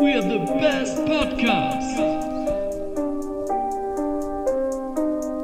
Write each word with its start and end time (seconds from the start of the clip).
We're 0.00 0.22
the 0.22 0.38
best 0.60 0.96
podcast. 0.98 1.98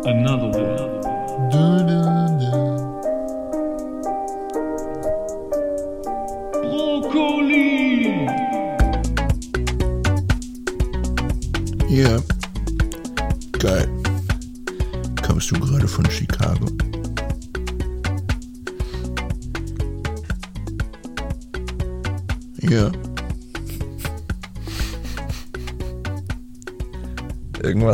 Another 0.06 0.46
one. 0.46 1.00
Du, 1.50 1.84
du, 1.88 2.23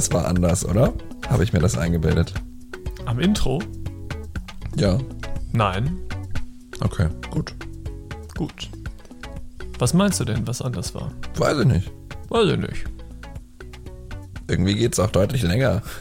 Irgendwas 0.00 0.14
war 0.14 0.28
anders, 0.30 0.64
oder? 0.64 0.95
Habe 1.28 1.45
ich 1.45 1.52
mir 1.52 1.59
das 1.59 1.77
eingebildet? 1.77 2.32
Am 3.04 3.20
Intro? 3.20 3.60
Ja. 4.74 4.96
Nein. 5.52 5.98
Okay, 6.80 7.08
gut. 7.30 7.54
Gut. 8.34 8.70
Was 9.78 9.92
meinst 9.92 10.18
du 10.18 10.24
denn, 10.24 10.46
was 10.46 10.62
anders 10.62 10.94
war? 10.94 11.12
Weiß 11.36 11.58
ich 11.58 11.66
nicht. 11.66 11.92
Weiß 12.30 12.48
ich 12.50 12.56
nicht. 12.58 12.84
Irgendwie 14.48 14.74
geht 14.74 14.94
es 14.94 15.00
auch 15.00 15.10
deutlich 15.10 15.42
länger. 15.42 15.82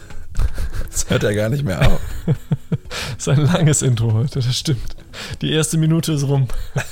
Es 0.92 1.10
hört 1.10 1.24
ja 1.24 1.34
gar 1.34 1.50
nicht 1.50 1.66
mehr 1.66 1.86
auf. 1.86 2.00
Das 3.18 3.28
ist 3.28 3.28
ein 3.28 3.46
langes 3.46 3.82
Intro 3.82 4.14
heute, 4.14 4.40
das 4.40 4.56
stimmt. 4.56 4.96
Die 5.42 5.52
erste 5.52 5.78
Minute 5.78 6.14
ist 6.14 6.24
rum. 6.24 6.48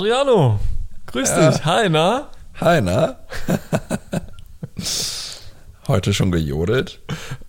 Adriano, 0.00 0.58
grüß 1.08 1.28
dich. 1.34 1.64
Hi, 1.66 1.90
na? 1.90 2.30
Hi, 2.58 2.80
na? 2.80 3.18
Heute 5.88 6.14
schon 6.14 6.32
gejodelt? 6.32 7.00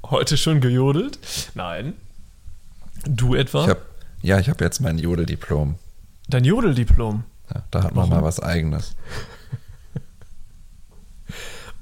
Heute 0.04 0.36
schon 0.36 0.60
gejodelt? 0.60 1.18
Nein. 1.56 1.94
Du 3.06 3.36
etwa? 3.36 3.64
Ich 3.64 3.70
hab, 3.70 3.78
ja, 4.22 4.38
ich 4.38 4.50
habe 4.50 4.66
jetzt 4.66 4.82
mein 4.82 4.98
Jodeldiplom. 4.98 5.76
Dein 6.28 6.44
Jodeldiplom. 6.44 7.24
Ja, 7.56 7.64
da 7.72 7.84
hat 7.84 7.96
man 7.96 8.10
Warum? 8.10 8.22
mal 8.22 8.24
was 8.24 8.42
Eigenes. 8.42 8.98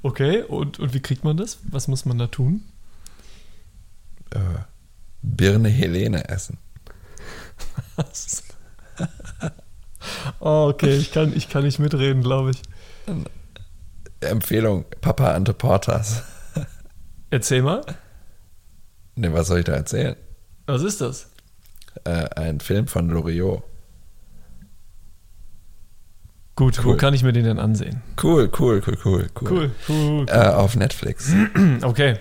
Okay, 0.02 0.42
und, 0.42 0.78
und 0.78 0.94
wie 0.94 1.00
kriegt 1.00 1.24
man 1.24 1.36
das? 1.36 1.58
Was 1.64 1.88
muss 1.88 2.04
man 2.04 2.16
da 2.16 2.28
tun? 2.28 2.62
Äh, 4.30 4.38
Birne 5.20 5.68
Helene 5.68 6.28
essen. 6.28 6.58
Was? 7.96 8.44
Oh, 10.40 10.68
okay, 10.72 10.96
ich 10.96 11.12
kann, 11.12 11.36
ich 11.36 11.48
kann 11.48 11.64
nicht 11.64 11.78
mitreden, 11.78 12.22
glaube 12.22 12.50
ich. 12.52 12.62
Empfehlung, 14.20 14.84
Papa 15.00 15.32
Ante 15.34 15.52
Portas. 15.54 16.22
Erzähl 17.30 17.62
mal, 17.62 17.82
Ne, 19.16 19.32
was 19.32 19.48
soll 19.48 19.58
ich 19.60 19.64
da 19.64 19.72
erzählen? 19.72 20.16
was 20.66 20.82
ist 20.82 21.00
das? 21.00 21.28
Äh, 22.04 22.28
ein 22.36 22.60
Film 22.60 22.86
von 22.86 23.08
Loriot. 23.10 23.62
Gut, 26.56 26.84
wo 26.84 26.90
Cool. 26.90 26.96
kann 26.96 27.14
ich 27.14 27.22
mir 27.22 27.32
den 27.32 27.44
denn 27.44 27.58
ansehen? 27.58 28.02
Cool, 28.22 28.50
cool, 28.58 28.82
cool, 28.86 28.98
cool, 29.04 29.30
cool. 29.40 29.50
Cool, 29.50 29.70
cool. 29.88 30.26
Äh, 30.28 30.48
auf 30.48 30.76
Netflix. 30.76 31.32
Okay. 31.82 32.18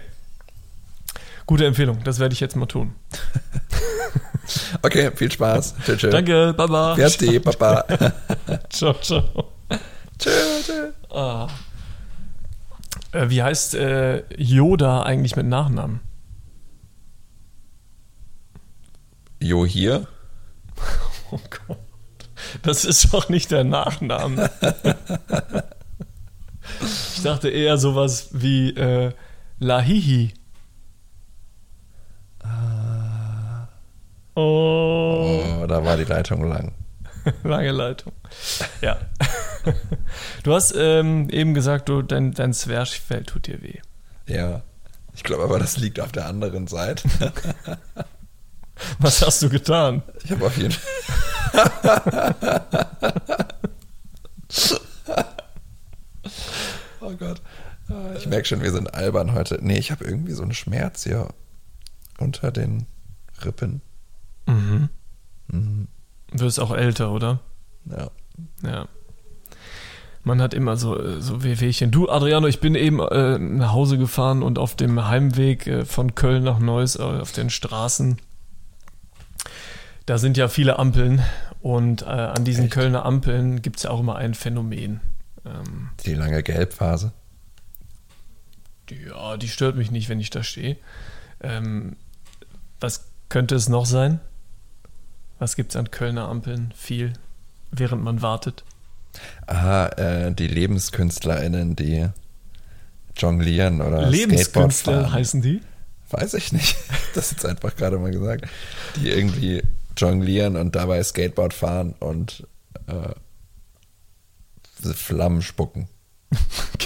Gute 1.46 1.66
Empfehlung, 1.66 2.04
das 2.04 2.20
werde 2.20 2.34
ich 2.34 2.40
jetzt 2.40 2.56
mal 2.56 2.68
tun. 2.68 2.94
Okay, 4.82 5.12
viel 5.16 5.32
Spaß. 5.32 5.76
Tschö, 5.86 5.98
tschö. 5.98 6.10
Danke, 6.10 6.54
Baba. 6.56 6.96
Fertig, 6.96 7.44
Papa. 7.44 7.86
Ciao, 8.70 8.94
ciao. 9.02 9.52
tschö, 10.18 10.32
tschö. 10.64 10.92
Ah. 11.16 11.48
Äh, 13.12 13.30
wie 13.30 13.42
heißt 13.42 13.76
äh, 13.76 14.24
Yoda 14.36 15.04
eigentlich 15.04 15.36
mit 15.36 15.48
Nachnamen? 15.48 16.00
Jo, 19.42 19.66
hier. 19.66 20.08
Oh 21.32 21.40
Gott. 21.68 21.78
Das 22.64 22.86
ist 22.86 23.14
doch 23.14 23.30
nicht 23.30 23.52
der 23.52 23.64
Nachname. 23.64 24.50
ich 26.82 27.22
dachte 27.22 27.50
eher 27.50 27.78
sowas 27.78 28.30
wie 28.32 28.72
äh, 28.72 29.12
Lahihi. 29.60 30.34
Oh, 34.40 35.44
Oh, 35.62 35.68
da 35.68 35.84
war 35.84 35.98
die 35.98 36.06
Leitung 36.06 36.48
lang. 36.48 36.74
lange 37.44 37.72
Leitung. 37.72 38.14
Ja. 38.82 38.98
Du 40.44 40.54
hast 40.56 40.74
ähm, 40.76 41.30
eben 41.30 41.54
gesagt, 41.54 41.90
du, 41.90 42.02
dein, 42.02 42.32
dein 42.32 42.54
Zwerchfell 42.54 43.24
tut 43.24 43.46
dir 43.46 43.62
weh. 43.62 43.80
Ja. 44.26 44.64
Ich 45.14 45.24
glaube 45.24 45.44
aber, 45.44 45.60
das 45.60 45.76
liegt 45.78 46.00
auf 46.00 46.14
der 46.14 46.26
anderen 46.28 46.66
Seite. 46.68 47.08
Was 49.00 49.22
hast 49.22 49.42
du 49.44 49.50
getan? 49.50 50.02
Ich 50.24 50.32
habe 50.32 50.46
auf 50.46 50.58
jeden 50.58 50.72
Fall. 50.72 52.36
oh 57.02 57.12
Gott. 57.20 57.42
Ich 58.18 58.28
merke 58.28 58.46
schon, 58.46 58.62
wir 58.62 58.72
sind 58.72 58.94
albern 58.94 59.34
heute. 59.34 59.60
Nee, 59.62 59.78
ich 59.78 59.92
habe 59.92 60.06
irgendwie 60.06 60.34
so 60.34 60.44
einen 60.44 60.54
Schmerz 60.54 61.04
hier 61.04 61.28
unter 62.18 62.52
den 62.52 62.86
Rippen. 63.44 63.82
Mhm. 64.48 64.90
Mhm. 65.48 65.88
Du 66.32 66.40
wirst 66.42 66.60
auch 66.60 66.72
älter, 66.72 67.12
oder? 67.12 67.40
Ja. 67.86 68.10
Ja. 68.64 68.88
Man 70.24 70.42
hat 70.42 70.54
immer 70.54 70.78
so, 70.78 71.00
äh, 71.02 71.22
so 71.22 71.44
Wehwehchen. 71.44 71.92
Du, 71.92 72.10
Adriano, 72.10 72.48
ich 72.48 72.60
bin 72.60 72.76
eben 72.76 73.00
äh, 73.00 73.40
nach 73.40 73.72
Hause 73.72 73.98
gefahren 73.98 74.44
und 74.44 74.60
auf 74.60 74.76
dem 74.76 75.06
Heimweg 75.08 75.66
äh, 75.68 75.86
von 75.86 76.14
Köln 76.14 76.44
nach 76.44 76.60
Neuss 76.60 76.96
äh, 76.98 77.02
auf 77.02 77.32
den 77.32 77.50
Straßen, 77.50 78.18
da 80.06 80.18
sind 80.18 80.38
ja 80.38 80.48
viele 80.48 80.78
Ampeln 80.80 81.22
und 81.62 82.02
äh, 82.02 82.06
an 82.06 82.44
diesen 82.46 82.66
Echt? 82.66 82.74
Kölner 82.74 83.06
Ampeln 83.06 83.62
gibt 83.62 83.78
es 83.78 83.84
ja 83.84 83.92
auch 83.92 84.00
immer 84.00 84.16
ein 84.16 84.34
Phänomen. 84.34 85.02
Ähm, 85.46 85.90
Die 86.06 86.14
lange 86.16 86.42
Gelbphase. 86.44 87.12
ja, 89.08 89.38
die 89.38 89.48
stört 89.48 89.76
mich 89.76 89.92
nicht, 89.92 90.10
wenn 90.10 90.20
ich 90.20 90.30
da 90.32 90.44
stehe. 90.44 90.78
Ähm, 91.42 91.96
was 92.80 93.06
könnte 93.30 93.56
es 93.56 93.70
noch 93.70 93.86
sein? 93.86 94.20
Was 95.40 95.56
gibt 95.56 95.72
es 95.72 95.76
an 95.78 95.90
Kölner 95.92 96.28
Ampeln? 96.28 96.74
Viel, 96.76 97.14
während 97.72 98.04
man 98.04 98.22
wartet. 98.22 98.64
Ah, 99.48 99.88
äh, 99.98 100.32
die 100.34 100.48
LebenskünstlerInnen, 100.48 101.76
die 101.76 102.08
jonglieren 103.16 103.82
oder 103.82 104.02
Skateboard 104.02 104.12
Lebenskünstler 104.12 105.02
fahren. 105.02 105.12
heißen 105.14 105.42
die? 105.42 105.62
Weiß 106.12 106.34
ich 106.36 106.52
nicht. 106.54 106.76
Das 107.16 107.26
ist 107.26 107.32
jetzt 107.32 107.46
einfach 107.46 107.76
gerade 107.76 107.98
mal 107.98 108.12
gesagt. 108.12 108.46
Die 108.98 109.10
irgendwie 109.10 109.64
jonglieren 109.98 110.58
und 110.58 110.76
dabei 110.76 111.02
Skateboard 111.02 111.56
fahren 111.56 111.96
und 112.00 112.46
äh, 112.88 113.14
Flammen 114.94 115.42
spucken. 115.42 115.88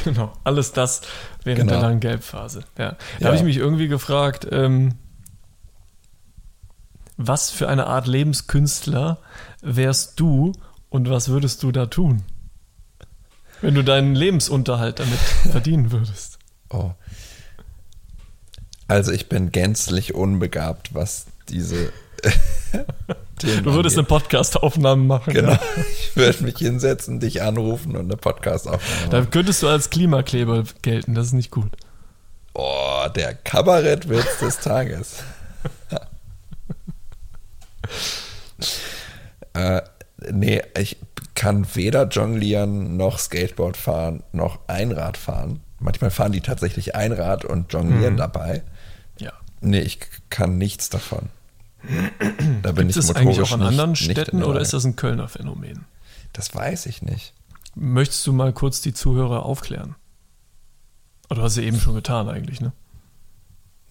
Genau, 0.03 0.33
alles 0.43 0.73
das 0.73 1.01
während 1.45 1.61
Genau. 1.61 1.73
der 1.73 1.81
langen 1.81 1.99
Gelbphase. 2.01 2.61
Ja. 2.77 2.91
Da 2.91 2.97
Ja. 3.19 3.25
habe 3.27 3.37
ich 3.37 3.43
mich 3.43 3.55
irgendwie 3.57 3.87
gefragt, 3.87 4.45
ähm, 4.51 4.95
was 7.17 7.49
für 7.51 7.67
eine 7.69 7.87
Art 7.87 8.07
Lebenskünstler 8.07 9.19
wärst 9.61 10.19
du 10.19 10.51
und 10.89 11.09
was 11.09 11.29
würdest 11.29 11.63
du 11.63 11.71
da 11.71 11.85
tun? 11.85 12.23
Wenn 13.61 13.75
du 13.75 13.83
deinen 13.83 14.15
Lebensunterhalt 14.15 14.99
damit 14.99 15.19
verdienen 15.51 15.91
würdest. 15.91 16.39
Oh. 16.69 16.91
Also 18.87 19.11
ich 19.11 19.29
bin 19.29 19.51
gänzlich 19.51 20.13
unbegabt, 20.13 20.93
was 20.93 21.27
diese 21.49 21.91
Themen 23.39 23.63
Du 23.63 23.73
würdest 23.73 23.95
eine 23.97 24.07
angeht. 24.07 24.23
Podcast-Aufnahme 24.23 25.03
machen. 25.03 25.33
Genau. 25.33 25.51
Ja. 25.51 25.59
Ich 25.91 26.15
würde 26.15 26.43
mich 26.43 26.57
hinsetzen, 26.57 27.19
dich 27.19 27.41
anrufen 27.41 27.95
und 27.95 28.05
eine 28.05 28.17
Podcast-Aufnahme 28.17 29.09
Da 29.09 29.19
machen. 29.19 29.31
könntest 29.31 29.63
du 29.63 29.67
als 29.67 29.89
Klimakleber 29.89 30.63
gelten, 30.81 31.15
das 31.15 31.27
ist 31.27 31.33
nicht 31.33 31.51
gut. 31.51 31.71
Oh, 32.53 33.07
der 33.15 33.33
Kabarettwitz 33.33 34.39
des 34.39 34.59
Tages. 34.61 35.23
Äh, 39.53 39.81
nee, 40.31 40.61
ich 40.77 40.97
kann 41.35 41.65
weder 41.75 42.07
jonglieren 42.07 42.97
noch 42.97 43.19
Skateboard 43.19 43.75
fahren 43.77 44.23
noch 44.31 44.59
Einrad 44.67 45.17
fahren. 45.17 45.61
Manchmal 45.79 46.11
fahren 46.11 46.31
die 46.31 46.41
tatsächlich 46.41 46.95
Einrad 46.95 47.43
und 47.45 47.71
jonglieren 47.73 48.13
Mhm. 48.13 48.17
dabei. 48.17 48.63
Ja. 49.19 49.33
Nee, 49.61 49.81
ich 49.81 49.99
kann 50.29 50.57
nichts 50.57 50.89
davon. 50.89 51.29
Da 52.61 52.71
bin 52.71 52.87
Gibt 52.87 52.91
ich 52.91 52.97
es 52.97 53.13
eigentlich 53.13 53.41
auch 53.41 53.51
an 53.51 53.61
anderen 53.61 53.91
nicht 53.91 54.03
Städten 54.03 54.39
der 54.39 54.47
oder 54.47 54.61
ist 54.61 54.71
das 54.73 54.85
ein 54.85 54.95
Kölner 54.95 55.27
Phänomen? 55.27 55.83
Das 56.31 56.55
weiß 56.55 56.85
ich 56.85 57.01
nicht. 57.01 57.33
Möchtest 57.75 58.25
du 58.25 58.31
mal 58.33 58.53
kurz 58.53 58.79
die 58.81 58.93
Zuhörer 58.93 59.43
aufklären? 59.43 59.95
Oder 61.29 61.41
hast 61.43 61.57
du 61.57 61.61
eben 61.61 61.79
schon 61.79 61.95
getan 61.95 62.29
eigentlich, 62.29 62.61
ne? 62.61 62.71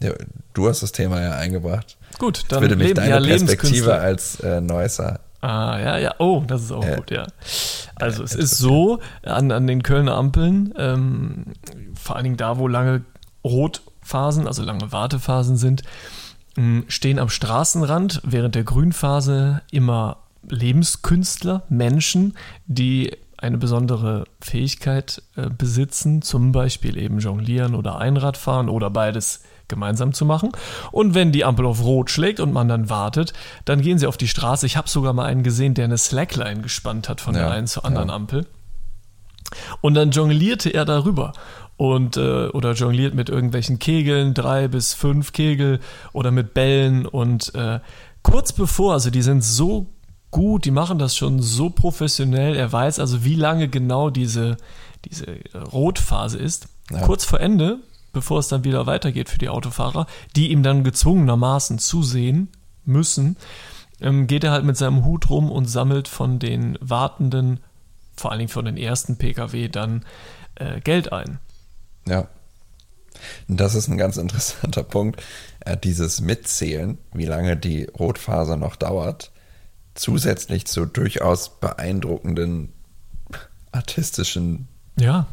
Ja, 0.02 0.12
du 0.54 0.68
hast 0.68 0.82
das 0.82 0.92
Thema 0.92 1.20
ja 1.20 1.32
eingebracht. 1.32 1.96
Gut, 2.18 2.44
dann 2.48 2.60
würde 2.60 2.76
mich 2.76 2.88
Leben- 2.88 2.96
deine 3.00 3.26
ja, 3.26 3.36
Perspektive 3.36 3.94
als 3.94 4.40
äh, 4.40 4.60
Neusser. 4.60 5.20
Ah, 5.40 5.78
ja, 5.80 5.98
ja. 5.98 6.14
Oh, 6.18 6.42
das 6.46 6.62
ist 6.62 6.72
auch 6.72 6.84
Ja. 6.84 6.96
gut, 6.96 7.10
ja. 7.10 7.26
Also 7.96 8.22
es 8.22 8.34
ist 8.34 8.58
so, 8.58 9.00
an, 9.24 9.50
an 9.50 9.66
den 9.66 9.82
Kölner 9.82 10.14
Ampeln, 10.14 10.72
ähm, 10.76 11.44
vor 12.00 12.14
allen 12.16 12.24
Dingen 12.24 12.36
da, 12.36 12.58
wo 12.58 12.68
lange 12.68 13.02
Rotphasen, 13.44 14.46
also 14.46 14.62
lange 14.62 14.92
Wartephasen 14.92 15.56
sind, 15.56 15.82
stehen 16.88 17.18
am 17.18 17.28
Straßenrand 17.30 18.20
während 18.24 18.54
der 18.54 18.64
Grünphase 18.64 19.62
immer 19.70 20.18
Lebenskünstler, 20.48 21.62
Menschen, 21.68 22.36
die 22.66 23.16
eine 23.38 23.58
besondere 23.58 24.24
Fähigkeit 24.40 25.22
äh, 25.36 25.48
besitzen, 25.50 26.22
zum 26.22 26.52
Beispiel 26.52 26.96
eben 26.96 27.18
jonglieren 27.18 27.74
oder 27.74 27.98
Einradfahren 27.98 28.68
oder 28.68 28.90
beides 28.90 29.42
gemeinsam 29.72 30.12
zu 30.12 30.26
machen. 30.26 30.52
Und 30.90 31.14
wenn 31.14 31.32
die 31.32 31.46
Ampel 31.46 31.64
auf 31.64 31.82
Rot 31.82 32.10
schlägt 32.10 32.40
und 32.40 32.52
man 32.52 32.68
dann 32.68 32.90
wartet, 32.90 33.32
dann 33.64 33.80
gehen 33.80 33.98
sie 33.98 34.06
auf 34.06 34.18
die 34.18 34.28
Straße. 34.28 34.66
Ich 34.66 34.76
habe 34.76 34.88
sogar 34.88 35.14
mal 35.14 35.24
einen 35.24 35.42
gesehen, 35.42 35.72
der 35.72 35.86
eine 35.86 35.96
Slackline 35.96 36.60
gespannt 36.60 37.08
hat 37.08 37.22
von 37.22 37.34
Ja, 37.34 37.40
der 37.40 37.50
einen 37.52 37.66
zur 37.66 37.86
anderen 37.86 38.08
ja. 38.08 38.14
Ampel. 38.14 38.46
Und 39.80 39.94
dann 39.94 40.10
jonglierte 40.10 40.68
er 40.68 40.84
darüber. 40.84 41.32
Und, 41.78 42.18
äh, 42.18 42.48
oder 42.48 42.72
jongliert 42.72 43.14
mit 43.14 43.30
irgendwelchen 43.30 43.78
Kegeln, 43.78 44.34
drei 44.34 44.68
bis 44.68 44.92
fünf 44.92 45.32
Kegel 45.32 45.80
oder 46.12 46.30
mit 46.30 46.52
Bällen. 46.52 47.06
Und 47.06 47.54
äh, 47.54 47.80
kurz 48.22 48.52
bevor, 48.52 48.92
also 48.92 49.08
die 49.08 49.22
sind 49.22 49.42
so 49.42 49.86
gut, 50.30 50.64
die 50.66 50.70
machen 50.70 50.98
das 50.98 51.16
schon 51.16 51.40
so 51.40 51.70
professionell. 51.70 52.56
Er 52.56 52.70
weiß 52.70 52.98
also, 52.98 53.24
wie 53.24 53.36
lange 53.36 53.68
genau 53.68 54.10
diese, 54.10 54.58
diese 55.06 55.26
Rotphase 55.72 56.38
ist. 56.38 56.68
Ja. 56.90 57.00
Kurz 57.00 57.24
vor 57.24 57.40
Ende, 57.40 57.78
bevor 58.12 58.38
es 58.38 58.48
dann 58.48 58.64
wieder 58.64 58.86
weitergeht 58.86 59.28
für 59.28 59.38
die 59.38 59.48
Autofahrer, 59.48 60.06
die 60.36 60.50
ihm 60.50 60.62
dann 60.62 60.84
gezwungenermaßen 60.84 61.78
zusehen 61.78 62.48
müssen, 62.84 63.36
ähm, 64.00 64.26
geht 64.26 64.44
er 64.44 64.52
halt 64.52 64.64
mit 64.64 64.76
seinem 64.76 65.04
Hut 65.04 65.30
rum 65.30 65.50
und 65.50 65.66
sammelt 65.66 66.08
von 66.08 66.38
den 66.38 66.78
Wartenden, 66.80 67.60
vor 68.16 68.30
allen 68.30 68.40
Dingen 68.40 68.50
von 68.50 68.64
den 68.64 68.76
ersten 68.76 69.16
Pkw, 69.16 69.68
dann 69.68 70.04
äh, 70.56 70.80
Geld 70.80 71.12
ein. 71.12 71.38
Ja. 72.06 72.28
Das 73.46 73.74
ist 73.74 73.88
ein 73.88 73.98
ganz 73.98 74.16
interessanter 74.16 74.82
Punkt. 74.82 75.22
Äh, 75.60 75.76
dieses 75.76 76.20
Mitzählen, 76.20 76.98
wie 77.12 77.26
lange 77.26 77.56
die 77.56 77.84
Rotphase 77.84 78.56
noch 78.56 78.76
dauert, 78.76 79.30
zusätzlich 79.94 80.66
zu 80.66 80.86
durchaus 80.86 81.60
beeindruckenden 81.60 82.72
artistischen 83.70 84.68
Ja, 84.98 85.26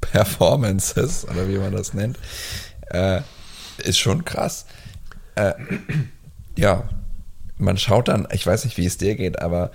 Performances, 0.00 1.26
oder 1.28 1.48
wie 1.48 1.58
man 1.58 1.72
das 1.72 1.94
nennt, 1.94 2.18
äh, 2.90 3.20
ist 3.78 3.98
schon 3.98 4.24
krass. 4.24 4.66
Äh, 5.34 5.54
ja, 6.56 6.88
man 7.58 7.76
schaut 7.76 8.08
dann, 8.08 8.26
ich 8.32 8.46
weiß 8.46 8.64
nicht, 8.64 8.76
wie 8.76 8.86
es 8.86 8.98
dir 8.98 9.14
geht, 9.16 9.40
aber 9.40 9.70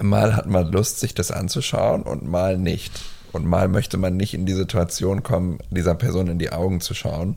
mal 0.00 0.36
hat 0.36 0.46
man 0.46 0.70
Lust, 0.70 1.00
sich 1.00 1.14
das 1.14 1.30
anzuschauen 1.30 2.02
und 2.02 2.26
mal 2.28 2.56
nicht. 2.58 2.92
Und 3.32 3.44
mal 3.44 3.68
möchte 3.68 3.98
man 3.98 4.16
nicht 4.16 4.32
in 4.32 4.46
die 4.46 4.54
Situation 4.54 5.22
kommen, 5.22 5.58
dieser 5.70 5.94
Person 5.94 6.28
in 6.28 6.38
die 6.38 6.50
Augen 6.50 6.80
zu 6.80 6.94
schauen, 6.94 7.36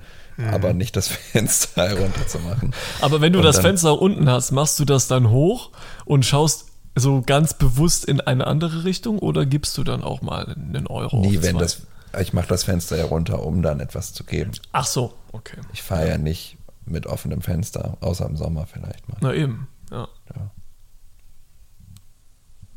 aber 0.49 0.73
nicht 0.73 0.95
das 0.95 1.07
Fenster 1.31 1.89
herunterzumachen. 1.89 2.73
aber 3.01 3.19
wenn 3.19 3.33
du 3.33 3.39
Und 3.39 3.45
das 3.45 3.57
dann- 3.57 3.65
Fenster 3.65 4.01
unten 4.01 4.29
hast, 4.29 4.51
machst 4.51 4.79
du 4.79 4.85
das 4.85 5.07
dann 5.07 5.29
hoch 5.29 5.71
und 6.05 6.25
schaust 6.25 6.67
so 6.95 7.21
ganz 7.21 7.53
bewusst 7.53 8.05
in 8.05 8.21
eine 8.21 8.47
andere 8.47 8.83
Richtung 8.85 9.19
oder 9.19 9.45
gibst 9.45 9.77
du 9.77 9.83
dann 9.83 10.01
auch 10.03 10.21
mal 10.21 10.45
einen 10.55 10.87
Euro? 10.87 11.19
Auf 11.21 11.25
wenn 11.33 11.41
zwei? 11.55 11.59
das, 11.59 11.81
ich 12.19 12.33
mache 12.33 12.47
das 12.47 12.63
Fenster 12.63 12.97
herunter, 12.97 13.43
um 13.43 13.61
dann 13.61 13.79
etwas 13.79 14.13
zu 14.13 14.23
geben. 14.23 14.51
Ach 14.71 14.85
so, 14.85 15.13
okay. 15.31 15.57
Ich 15.73 15.81
fahre 15.83 16.07
ja 16.07 16.17
nicht 16.17 16.57
mit 16.85 17.05
offenem 17.07 17.41
Fenster, 17.41 17.97
außer 18.01 18.25
im 18.25 18.35
Sommer 18.35 18.65
vielleicht 18.65 19.07
mal. 19.07 19.17
Na 19.21 19.33
eben, 19.33 19.67
ja. 19.91 20.07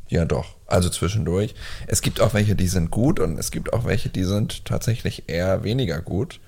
Ja, 0.07 0.23
doch. 0.25 0.55
Also 0.67 0.89
zwischendurch. 0.89 1.55
Es 1.87 2.01
gibt 2.01 2.21
auch 2.21 2.33
welche, 2.35 2.55
die 2.55 2.67
sind 2.67 2.91
gut 2.91 3.19
und 3.19 3.39
es 3.39 3.49
gibt 3.49 3.73
auch 3.73 3.85
welche, 3.85 4.09
die 4.09 4.23
sind 4.23 4.63
tatsächlich 4.65 5.27
eher 5.29 5.63
weniger 5.63 5.99
gut. 6.01 6.39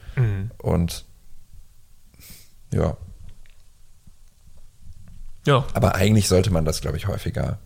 Und 0.60 1.06
ja, 2.72 2.98
Ja, 5.45 5.66
aber 5.74 5.95
eigentlich 5.95 6.28
sollte 6.28 6.51
man 6.51 6.66
das, 6.66 6.81
glaube 6.81 6.98
ich, 6.98 7.07
häufiger 7.07 7.60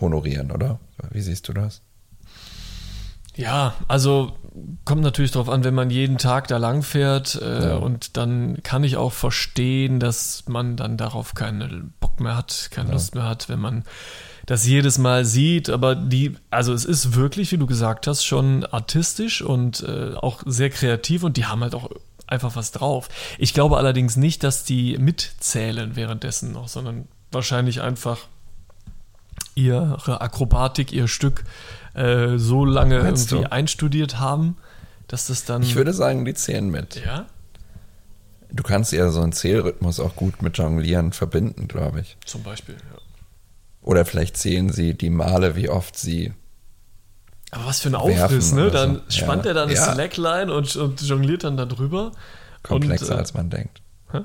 honorieren, 0.00 0.50
oder? 0.50 0.78
Wie 1.10 1.20
siehst 1.20 1.48
du 1.48 1.52
das? 1.52 1.82
Ja, 3.40 3.74
also 3.88 4.32
kommt 4.84 5.02
natürlich 5.02 5.30
darauf 5.30 5.48
an, 5.48 5.64
wenn 5.64 5.74
man 5.74 5.90
jeden 5.90 6.18
Tag 6.18 6.48
da 6.48 6.56
lang 6.58 6.82
fährt 6.82 7.36
äh, 7.40 7.68
Ja. 7.70 7.76
und 7.76 8.16
dann 8.16 8.62
kann 8.62 8.84
ich 8.84 8.96
auch 8.96 9.12
verstehen, 9.12 10.00
dass 10.00 10.44
man 10.48 10.76
dann 10.76 10.96
darauf 10.96 11.34
keinen 11.34 11.94
Bock 12.00 12.20
mehr 12.20 12.36
hat, 12.36 12.68
keine 12.70 12.92
Lust 12.92 13.14
mehr 13.14 13.24
hat, 13.28 13.48
wenn 13.48 13.60
man 13.60 13.84
das 14.46 14.66
jedes 14.66 14.98
Mal 14.98 15.24
sieht. 15.24 15.70
Aber 15.70 15.94
die, 15.94 16.36
also 16.50 16.72
es 16.74 16.84
ist 16.84 17.14
wirklich, 17.14 17.52
wie 17.52 17.58
du 17.58 17.66
gesagt 17.66 18.06
hast, 18.06 18.24
schon 18.24 18.66
artistisch 18.66 19.40
und 19.42 19.82
äh, 19.84 20.14
auch 20.16 20.42
sehr 20.44 20.70
kreativ 20.70 21.22
und 21.22 21.36
die 21.36 21.46
haben 21.46 21.62
halt 21.62 21.74
auch 21.74 21.88
einfach 22.26 22.56
was 22.56 22.72
drauf. 22.72 23.08
Ich 23.38 23.54
glaube 23.54 23.76
allerdings 23.78 24.16
nicht, 24.16 24.42
dass 24.44 24.64
die 24.64 24.98
mitzählen 24.98 25.96
währenddessen 25.96 26.52
noch, 26.52 26.68
sondern 26.68 27.08
wahrscheinlich 27.32 27.80
einfach 27.80 28.18
ihre 29.54 30.20
Akrobatik, 30.20 30.92
ihr 30.92 31.08
Stück 31.08 31.44
äh, 31.94 32.36
so 32.38 32.64
lange 32.64 32.96
irgendwie 32.96 33.42
du? 33.42 33.50
einstudiert 33.52 34.18
haben, 34.20 34.56
dass 35.08 35.26
das 35.26 35.44
dann. 35.44 35.62
Ich 35.62 35.74
würde 35.76 35.92
sagen, 35.92 36.24
die 36.24 36.34
zählen 36.34 36.68
mit. 36.70 36.96
ja, 37.04 37.26
Du 38.52 38.64
kannst 38.64 38.90
ja 38.92 39.10
so 39.10 39.20
einen 39.20 39.32
Zählrhythmus 39.32 40.00
auch 40.00 40.16
gut 40.16 40.42
mit 40.42 40.58
Jonglieren 40.58 41.12
verbinden, 41.12 41.68
glaube 41.68 42.00
ich. 42.00 42.16
zum 42.26 42.42
Beispiel. 42.42 42.74
Ja. 42.74 42.98
Oder 43.82 44.04
vielleicht 44.04 44.36
zählen 44.36 44.70
sie 44.72 44.94
die 44.94 45.08
Male, 45.10 45.54
wie 45.54 45.68
oft 45.68 45.96
sie. 45.96 46.32
Aber 47.52 47.66
was 47.66 47.80
für 47.80 47.88
ein 47.90 47.94
Aufriss, 47.94 48.52
ne? 48.52 48.70
Dann 48.70 49.02
so. 49.08 49.18
spannt 49.22 49.44
Ja. 49.44 49.52
er 49.52 49.54
da 49.54 49.62
eine 49.64 49.74
Ja. 49.74 49.92
Slackline 49.92 50.52
und, 50.52 50.74
und 50.76 51.00
jongliert 51.00 51.44
dann 51.44 51.56
da 51.56 51.64
drüber. 51.64 52.10
Komplexer 52.64 53.06
und, 53.10 53.12
äh, 53.12 53.18
als 53.18 53.34
man 53.34 53.50
denkt. 53.50 53.82
hä? 54.12 54.20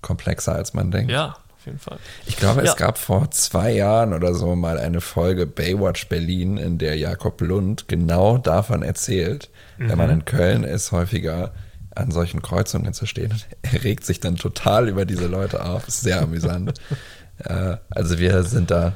Komplexer 0.00 0.54
als 0.54 0.72
man 0.74 0.90
denkt. 0.90 1.12
Ja, 1.12 1.36
auf 1.60 1.66
jeden 1.66 1.78
Fall. 1.78 1.98
Ich 2.26 2.36
glaube, 2.36 2.62
Ja. 2.64 2.70
es 2.70 2.76
gab 2.76 2.96
vor 2.96 3.30
zwei 3.30 3.72
Jahren 3.72 4.14
oder 4.14 4.34
so 4.34 4.56
mal 4.56 4.78
eine 4.78 5.00
Folge 5.02 5.46
Baywatch 5.46 6.08
Berlin, 6.08 6.56
in 6.56 6.78
der 6.78 6.96
Jakob 6.96 7.40
Lund 7.42 7.86
genau 7.86 8.38
davon 8.38 8.82
erzählt, 8.82 9.50
wenn 9.76 9.98
man 9.98 10.10
in 10.10 10.24
Köln 10.24 10.64
ist, 10.64 10.90
häufiger 10.92 11.52
an 11.94 12.10
solchen 12.10 12.40
Kreuzungen 12.40 12.92
zu 12.94 13.04
stehen. 13.06 13.34
Er 13.62 13.84
regt 13.84 14.04
sich 14.04 14.20
dann 14.20 14.36
total 14.36 14.88
über 14.88 15.04
diese 15.04 15.26
Leute 15.26 15.64
auf. 15.64 15.86
Ist 15.88 16.00
sehr 16.02 16.22
amüsant. 16.22 16.80
äh, 17.44 17.76
also 17.90 18.18
wir 18.18 18.42
sind 18.44 18.70
da, 18.70 18.92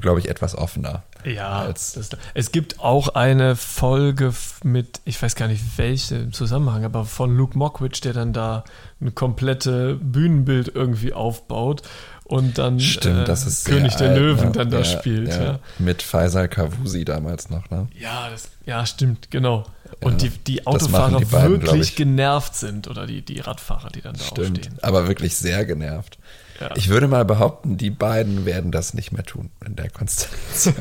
glaube 0.00 0.20
ich, 0.20 0.28
etwas 0.28 0.56
offener. 0.56 1.02
Ja, 1.24 1.66
das, 1.68 1.98
es 2.34 2.52
gibt 2.52 2.80
auch 2.80 3.08
eine 3.08 3.56
Folge 3.56 4.32
mit, 4.62 5.00
ich 5.04 5.20
weiß 5.22 5.34
gar 5.36 5.48
nicht 5.48 5.62
welche 5.76 6.16
im 6.16 6.32
Zusammenhang, 6.32 6.84
aber 6.84 7.04
von 7.04 7.36
Luke 7.36 7.56
Mockridge, 7.58 8.00
der 8.02 8.12
dann 8.12 8.32
da 8.32 8.64
ein 9.00 9.14
komplette 9.14 9.94
Bühnenbild 9.96 10.72
irgendwie 10.74 11.12
aufbaut 11.12 11.82
und 12.24 12.56
dann 12.58 12.80
stimmt, 12.80 13.28
äh, 13.28 13.34
König 13.64 13.96
der 13.96 14.10
alt, 14.10 14.18
Löwen 14.18 14.46
ne? 14.46 14.52
dann 14.52 14.70
da 14.70 14.78
Ja, 14.78 14.84
spielt. 14.84 15.28
Ja, 15.28 15.42
ja. 15.42 15.58
Mit 15.78 16.02
Faisal 16.02 16.48
Kavusi 16.48 17.04
damals 17.04 17.50
noch, 17.50 17.68
ne? 17.70 17.88
das, 18.30 18.50
ja 18.66 18.84
stimmt, 18.86 19.30
genau. 19.30 19.64
Und 20.00 20.22
Ja, 20.22 20.28
die, 20.28 20.38
die 20.38 20.66
Autofahrer 20.66 21.18
die 21.18 21.24
beiden, 21.26 21.62
wirklich 21.62 21.90
ich. 21.90 21.96
genervt 21.96 22.54
sind 22.56 22.88
oder 22.88 23.06
die, 23.06 23.22
die 23.22 23.40
Radfahrer, 23.40 23.90
die 23.90 24.00
dann 24.00 24.14
da 24.14 24.24
Stimmt, 24.24 24.58
aufstehen. 24.58 24.78
aber 24.82 25.06
wirklich 25.06 25.36
sehr 25.36 25.64
genervt. 25.64 26.18
Ja. 26.60 26.70
Ich 26.76 26.88
würde 26.88 27.08
mal 27.08 27.24
behaupten, 27.24 27.76
die 27.76 27.90
beiden 27.90 28.44
werden 28.46 28.70
das 28.70 28.94
nicht 28.94 29.12
mehr 29.12 29.24
tun 29.24 29.50
in 29.64 29.76
der 29.76 29.90
Konstellation. 29.90 30.74